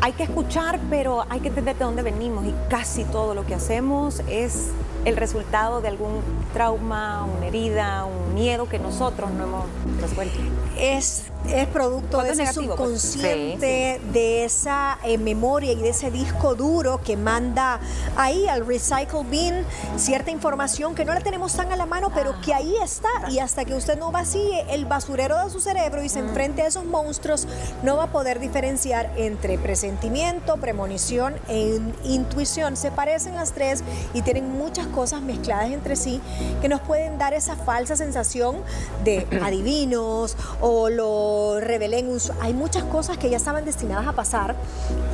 hay 0.00 0.12
que 0.12 0.22
escuchar, 0.22 0.80
pero 0.88 1.26
hay 1.28 1.40
que 1.40 1.48
entender 1.48 1.76
de 1.76 1.84
dónde 1.84 2.00
venimos 2.00 2.46
y 2.46 2.54
casi 2.70 3.04
todo 3.04 3.34
lo 3.34 3.44
que 3.44 3.54
hacemos 3.54 4.22
es 4.28 4.68
el 5.04 5.16
resultado 5.16 5.82
de 5.82 5.88
algún 5.88 6.22
trauma, 6.54 7.24
una 7.24 7.48
herida, 7.48 8.06
un 8.06 8.34
miedo 8.34 8.66
que 8.66 8.78
nosotros 8.78 9.30
no 9.30 9.44
hemos 9.44 9.64
resuelto. 10.00 10.38
Es 10.78 11.24
es 11.48 11.66
producto 11.68 12.22
de 12.22 12.30
ese 12.30 12.44
pues? 12.44 12.54
subconsciente, 12.54 14.00
de 14.12 14.44
esa 14.44 14.98
eh, 15.04 15.18
memoria 15.18 15.72
y 15.72 15.76
de 15.76 15.90
ese 15.90 16.10
disco 16.10 16.54
duro 16.54 17.00
que 17.02 17.16
manda 17.16 17.80
ahí 18.16 18.46
al 18.46 18.66
recycle 18.66 19.24
bin 19.28 19.54
cierta 19.96 20.30
información 20.30 20.94
que 20.94 21.04
no 21.04 21.14
la 21.14 21.20
tenemos 21.20 21.54
tan 21.54 21.72
a 21.72 21.76
la 21.76 21.86
mano, 21.86 22.10
pero 22.14 22.40
que 22.40 22.54
ahí 22.54 22.74
está. 22.82 23.08
Y 23.30 23.38
hasta 23.38 23.64
que 23.64 23.74
usted 23.74 23.98
no 23.98 24.10
vacíe 24.12 24.64
el 24.70 24.86
basurero 24.86 25.42
de 25.44 25.50
su 25.50 25.60
cerebro 25.60 26.02
y 26.02 26.08
se 26.08 26.22
mm. 26.22 26.28
enfrente 26.28 26.62
a 26.62 26.66
esos 26.66 26.84
monstruos, 26.84 27.46
no 27.82 27.96
va 27.96 28.04
a 28.04 28.12
poder 28.12 28.40
diferenciar 28.40 29.10
entre 29.16 29.58
presentimiento, 29.58 30.56
premonición 30.56 31.34
e 31.48 31.80
intuición. 32.04 32.76
Se 32.76 32.90
parecen 32.90 33.34
las 33.34 33.52
tres 33.52 33.82
y 34.12 34.22
tienen 34.22 34.50
muchas 34.52 34.86
cosas 34.88 35.22
mezcladas 35.22 35.70
entre 35.70 35.96
sí 35.96 36.20
que 36.60 36.68
nos 36.68 36.80
pueden 36.80 37.18
dar 37.18 37.34
esa 37.34 37.56
falsa 37.56 37.96
sensación 37.96 38.56
de 39.04 39.26
adivinos 39.42 40.36
o 40.60 40.88
lo 40.88 41.33
revelé 41.60 42.02
un... 42.04 42.18
Hay 42.40 42.52
muchas 42.54 42.84
cosas 42.84 43.18
que 43.18 43.30
ya 43.30 43.36
estaban 43.36 43.64
destinadas 43.64 44.06
a 44.06 44.12
pasar 44.12 44.54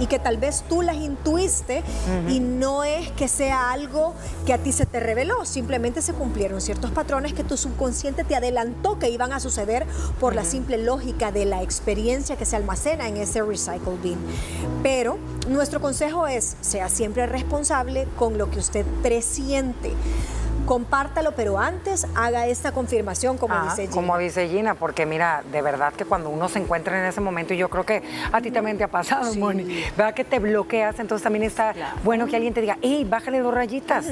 y 0.00 0.06
que 0.06 0.18
tal 0.18 0.37
vez 0.37 0.64
tú 0.68 0.83
las 0.83 0.96
intuiste 0.96 1.83
y 2.28 2.40
no 2.40 2.85
es 2.85 3.11
que 3.12 3.28
sea 3.28 3.72
algo 3.72 4.14
que 4.46 4.52
a 4.52 4.59
ti 4.59 4.72
se 4.72 4.87
te 4.87 5.00
reveló, 5.00 5.44
simplemente 5.44 6.02
se 6.02 6.12
cumplieron 6.12 6.61
ciertos 6.61 6.90
patrones 6.90 7.33
que 7.33 7.44
tu 7.44 7.56
subconsciente 7.56 8.24
te 8.24 8.37
adelantó 8.37 8.98
que 8.98 9.11
iban 9.11 9.33
a 9.33 9.40
suceder 9.40 9.87
por 10.18 10.35
la 10.35 10.44
simple 10.44 10.78
lógica 10.78 11.33
de 11.33 11.44
la 11.44 11.62
experiencia 11.62 12.37
que 12.37 12.44
se 12.44 12.56
almacena 12.56 13.09
en 13.09 13.16
ese 13.16 13.42
recycle 13.42 13.96
bin. 14.02 14.18
Pero 14.83 15.18
nuestro 15.48 15.80
consejo 15.80 16.26
es, 16.26 16.56
sea 16.61 16.88
siempre 16.88 17.26
responsable 17.26 18.06
con 18.16 18.38
lo 18.38 18.50
que 18.50 18.59
usted 18.59 18.85
presiente 19.02 19.92
compártalo, 20.70 21.33
pero 21.33 21.59
antes 21.59 22.06
haga 22.14 22.46
esta 22.46 22.70
confirmación, 22.70 23.37
como 23.38 23.54
ah, 23.54 23.64
dice 23.64 23.88
Gina. 23.88 23.92
Como 23.92 24.16
dice 24.18 24.48
Gina, 24.48 24.74
porque 24.76 25.04
mira, 25.04 25.42
de 25.50 25.62
verdad 25.62 25.92
que 25.92 26.04
cuando 26.04 26.30
uno 26.30 26.48
se 26.48 26.61
encuentra 26.61 26.96
en 26.96 27.06
ese 27.06 27.20
momento, 27.20 27.54
y 27.54 27.56
yo 27.56 27.68
creo 27.68 27.85
que 27.85 28.04
a 28.30 28.40
ti 28.40 28.52
también 28.52 28.78
te 28.78 28.85
ha 28.85 28.88
pasado, 28.88 29.35
Moni, 29.35 29.64
¿verdad? 29.96 30.14
Que 30.14 30.22
te 30.22 30.38
bloqueas, 30.38 31.00
entonces 31.00 31.24
también 31.24 31.42
está 31.42 31.74
bueno 32.04 32.28
que 32.28 32.37
alguien 32.37 32.54
te 32.54 32.61
diga, 32.61 32.78
hey, 32.83 33.04
bájale 33.04 33.40
dos 33.40 33.52
rayitas. 33.52 34.06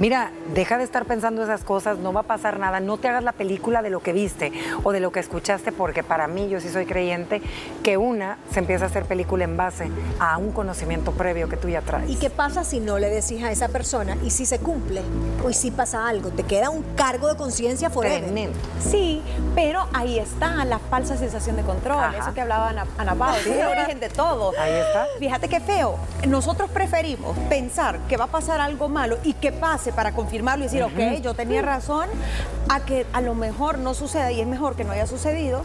Mira, 0.00 0.32
deja 0.52 0.78
de 0.78 0.82
estar 0.82 1.04
pensando 1.04 1.44
esas 1.44 1.62
cosas, 1.62 1.98
no 1.98 2.12
va 2.12 2.22
a 2.22 2.24
pasar 2.24 2.58
nada, 2.58 2.80
no 2.80 2.96
te 2.98 3.06
hagas 3.06 3.22
la 3.22 3.30
película 3.30 3.80
de 3.80 3.90
lo 3.90 4.00
que 4.00 4.12
viste 4.12 4.50
o 4.82 4.90
de 4.90 4.98
lo 4.98 5.12
que 5.12 5.20
escuchaste, 5.20 5.70
porque 5.70 6.02
para 6.02 6.26
mí, 6.26 6.48
yo 6.48 6.60
sí 6.60 6.70
soy 6.70 6.86
creyente, 6.86 7.40
que 7.84 7.98
una 7.98 8.36
se 8.52 8.58
empieza 8.58 8.86
a 8.86 8.88
hacer 8.88 9.04
película 9.04 9.44
en 9.44 9.56
base 9.56 9.88
a 10.18 10.38
un 10.38 10.50
conocimiento 10.50 11.12
previo 11.12 11.48
que 11.48 11.56
tú 11.56 11.68
ya 11.68 11.82
traes. 11.82 12.10
¿Y 12.10 12.16
qué 12.16 12.30
pasa 12.30 12.64
si 12.64 12.80
no 12.80 12.98
le 12.98 13.10
decís 13.10 13.44
a 13.44 13.52
esa 13.52 13.68
persona 13.68 14.16
y 14.24 14.30
si 14.30 14.44
se 14.44 14.58
cumple? 14.58 15.02
O 15.44 15.52
si 15.52 15.70
pasa 15.70 15.99
algo, 16.08 16.30
te 16.30 16.42
queda 16.42 16.70
un 16.70 16.82
cargo 16.94 17.28
de 17.28 17.36
conciencia 17.36 17.90
forever. 17.90 18.50
Sí, 18.80 19.22
pero 19.54 19.86
ahí 19.92 20.18
está 20.18 20.64
la 20.64 20.78
falsa 20.78 21.16
sensación 21.16 21.56
de 21.56 21.62
control, 21.62 22.14
eso 22.14 22.32
que 22.34 22.40
hablaba 22.40 22.70
Ana, 22.70 22.86
Ana 22.98 23.14
Pau, 23.14 23.34
es 23.34 23.46
el 23.46 23.66
origen 23.66 24.00
de 24.00 24.08
todo. 24.08 24.52
Ahí 24.58 24.72
está. 24.72 25.06
Fíjate 25.18 25.48
qué 25.48 25.60
feo, 25.60 25.96
nosotros 26.26 26.70
preferimos 26.70 27.36
pensar 27.48 27.98
que 28.08 28.16
va 28.16 28.24
a 28.24 28.28
pasar 28.28 28.60
algo 28.60 28.88
malo 28.88 29.18
y 29.24 29.34
que 29.34 29.52
pase 29.52 29.92
para 29.92 30.12
confirmarlo 30.12 30.64
y 30.64 30.68
decir, 30.68 30.82
ok, 30.82 31.22
yo 31.22 31.34
tenía 31.34 31.62
razón, 31.62 32.08
a 32.70 32.78
que 32.78 33.04
a 33.12 33.20
lo 33.20 33.34
mejor 33.34 33.78
no 33.78 33.94
suceda 33.94 34.30
y 34.30 34.40
es 34.40 34.46
mejor 34.46 34.76
que 34.76 34.84
no 34.84 34.92
haya 34.92 35.08
sucedido, 35.08 35.64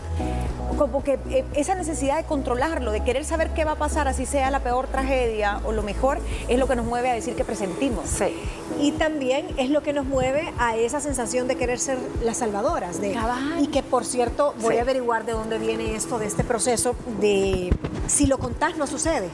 como 0.79 1.03
que 1.03 1.19
eh, 1.29 1.45
esa 1.53 1.75
necesidad 1.75 2.17
de 2.17 2.23
controlarlo, 2.23 2.91
de 2.91 3.03
querer 3.03 3.25
saber 3.25 3.51
qué 3.51 3.63
va 3.63 3.73
a 3.73 3.75
pasar, 3.75 4.07
así 4.07 4.25
sea 4.25 4.49
la 4.49 4.61
peor 4.61 4.87
tragedia 4.87 5.61
o 5.65 5.71
lo 5.71 5.83
mejor, 5.83 6.17
es 6.47 6.57
lo 6.57 6.67
que 6.67 6.75
nos 6.75 6.85
mueve 6.85 7.11
a 7.11 7.13
decir 7.13 7.35
que 7.35 7.45
presentimos. 7.45 8.09
Sí. 8.09 8.35
Y 8.81 8.91
también 8.93 9.47
es 9.57 9.69
lo 9.69 9.83
que 9.83 9.93
nos 9.93 10.05
mueve 10.05 10.51
a 10.57 10.75
esa 10.77 10.99
sensación 10.99 11.47
de 11.47 11.55
querer 11.55 11.79
ser 11.79 11.99
las 12.23 12.37
salvadoras. 12.37 12.99
De, 12.99 13.15
y 13.59 13.67
que, 13.67 13.83
por 13.83 14.03
cierto, 14.03 14.55
voy 14.59 14.77
a 14.77 14.81
averiguar 14.81 15.25
de 15.25 15.33
dónde 15.33 15.59
viene 15.59 15.95
esto, 15.95 16.17
de 16.17 16.25
este 16.25 16.43
proceso 16.43 16.95
de 17.21 17.71
si 18.07 18.27
lo 18.27 18.37
contás 18.37 18.77
no 18.77 18.87
sucede. 18.87 19.29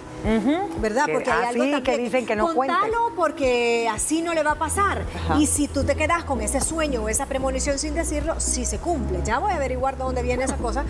¿Verdad? 0.80 1.06
Porque 1.12 1.32
hay 1.32 1.62
algo 1.62 1.84
que 1.84 1.98
dicen 1.98 2.26
que 2.26 2.36
no 2.36 2.54
Contalo 2.54 3.12
porque 3.16 3.90
así 3.92 4.22
no 4.22 4.34
le 4.34 4.44
va 4.44 4.52
a 4.52 4.56
pasar. 4.56 5.04
Y 5.40 5.48
si 5.48 5.68
tú 5.68 5.84
te 5.84 5.96
quedas 5.96 6.24
con 6.24 6.42
ese 6.42 6.62
sueño 6.62 7.04
o 7.04 7.10
esa 7.10 7.26
premonición 7.26 7.80
sin 7.80 7.96
decirlo, 7.96 8.40
sí 8.40 8.66
se 8.66 8.78
cumple. 8.78 9.20
Ya 9.24 9.40
voy 9.40 9.52
a 9.52 9.56
averiguar 9.56 9.98
de 9.98 10.04
dónde 10.04 10.22
viene 10.22 10.44
esa 10.44 10.58
cosa, 10.58 10.84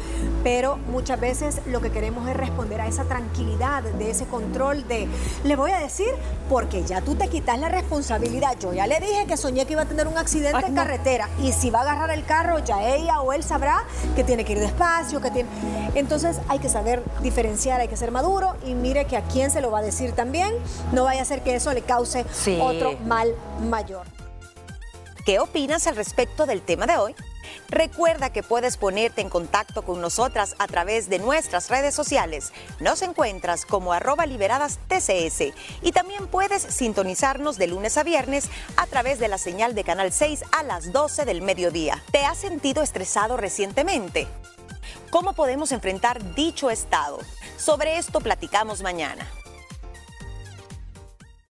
pero 0.43 0.77
muchas 0.91 1.19
veces 1.19 1.61
lo 1.67 1.81
que 1.81 1.91
queremos 1.91 2.27
es 2.27 2.35
responder 2.35 2.81
a 2.81 2.87
esa 2.87 3.05
tranquilidad, 3.05 3.83
de 3.83 4.11
ese 4.11 4.25
control 4.25 4.87
de, 4.87 5.07
le 5.43 5.55
voy 5.55 5.71
a 5.71 5.79
decir 5.79 6.09
porque 6.49 6.83
ya 6.83 7.01
tú 7.01 7.15
te 7.15 7.27
quitas 7.29 7.57
la 7.59 7.69
responsabilidad. 7.69 8.57
Yo 8.59 8.73
ya 8.73 8.87
le 8.87 8.99
dije 8.99 9.25
que 9.27 9.37
soñé 9.37 9.65
que 9.65 9.73
iba 9.73 9.83
a 9.83 9.85
tener 9.85 10.07
un 10.07 10.17
accidente 10.17 10.65
en 10.65 10.75
carretera 10.75 11.29
y 11.41 11.51
si 11.53 11.69
va 11.69 11.79
a 11.79 11.81
agarrar 11.83 12.11
el 12.11 12.25
carro, 12.25 12.59
ya 12.59 12.83
ella 12.83 13.21
o 13.21 13.31
él 13.31 13.43
sabrá 13.43 13.85
que 14.15 14.23
tiene 14.23 14.43
que 14.43 14.53
ir 14.53 14.59
despacio, 14.59 15.21
que 15.21 15.31
tiene... 15.31 15.49
Entonces 15.95 16.39
hay 16.49 16.59
que 16.59 16.69
saber 16.69 17.03
diferenciar, 17.21 17.70
hay 17.79 17.87
que 17.87 17.97
ser 17.97 18.11
maduro 18.11 18.55
y 18.65 18.73
mire 18.73 19.05
que 19.05 19.17
a 19.17 19.23
quién 19.23 19.51
se 19.51 19.61
lo 19.61 19.71
va 19.71 19.79
a 19.79 19.83
decir 19.83 20.13
también, 20.13 20.53
no 20.91 21.05
vaya 21.05 21.21
a 21.21 21.25
ser 21.25 21.41
que 21.41 21.55
eso 21.55 21.73
le 21.73 21.81
cause 21.81 22.25
otro 22.59 22.97
mal 23.05 23.35
mayor. 23.69 24.05
¿Qué 25.25 25.39
opinas 25.39 25.85
al 25.87 25.95
respecto 25.95 26.45
del 26.45 26.61
tema 26.61 26.87
de 26.87 26.97
hoy? 26.97 27.15
Recuerda 27.69 28.31
que 28.31 28.43
puedes 28.43 28.75
ponerte 28.75 29.21
en 29.21 29.29
contacto 29.29 29.83
con 29.83 30.01
nosotras 30.01 30.55
a 30.59 30.67
través 30.67 31.09
de 31.09 31.19
nuestras 31.19 31.69
redes 31.69 31.95
sociales. 31.95 32.51
Nos 32.79 33.01
encuentras 33.01 33.65
como 33.65 33.93
arroba 33.93 34.25
liberadas 34.25 34.79
TCS 34.87 35.53
y 35.81 35.91
también 35.91 36.27
puedes 36.27 36.61
sintonizarnos 36.61 37.57
de 37.57 37.67
lunes 37.67 37.97
a 37.97 38.03
viernes 38.03 38.49
a 38.75 38.87
través 38.87 39.19
de 39.19 39.27
la 39.27 39.37
señal 39.37 39.75
de 39.75 39.83
Canal 39.83 40.11
6 40.11 40.43
a 40.51 40.63
las 40.63 40.91
12 40.91 41.23
del 41.25 41.41
mediodía. 41.41 42.03
¿Te 42.11 42.25
has 42.25 42.39
sentido 42.39 42.83
estresado 42.83 43.37
recientemente? 43.37 44.27
¿Cómo 45.09 45.33
podemos 45.33 45.71
enfrentar 45.71 46.35
dicho 46.35 46.69
estado? 46.69 47.19
Sobre 47.61 47.99
esto 47.99 48.21
platicamos 48.21 48.81
mañana. 48.81 49.27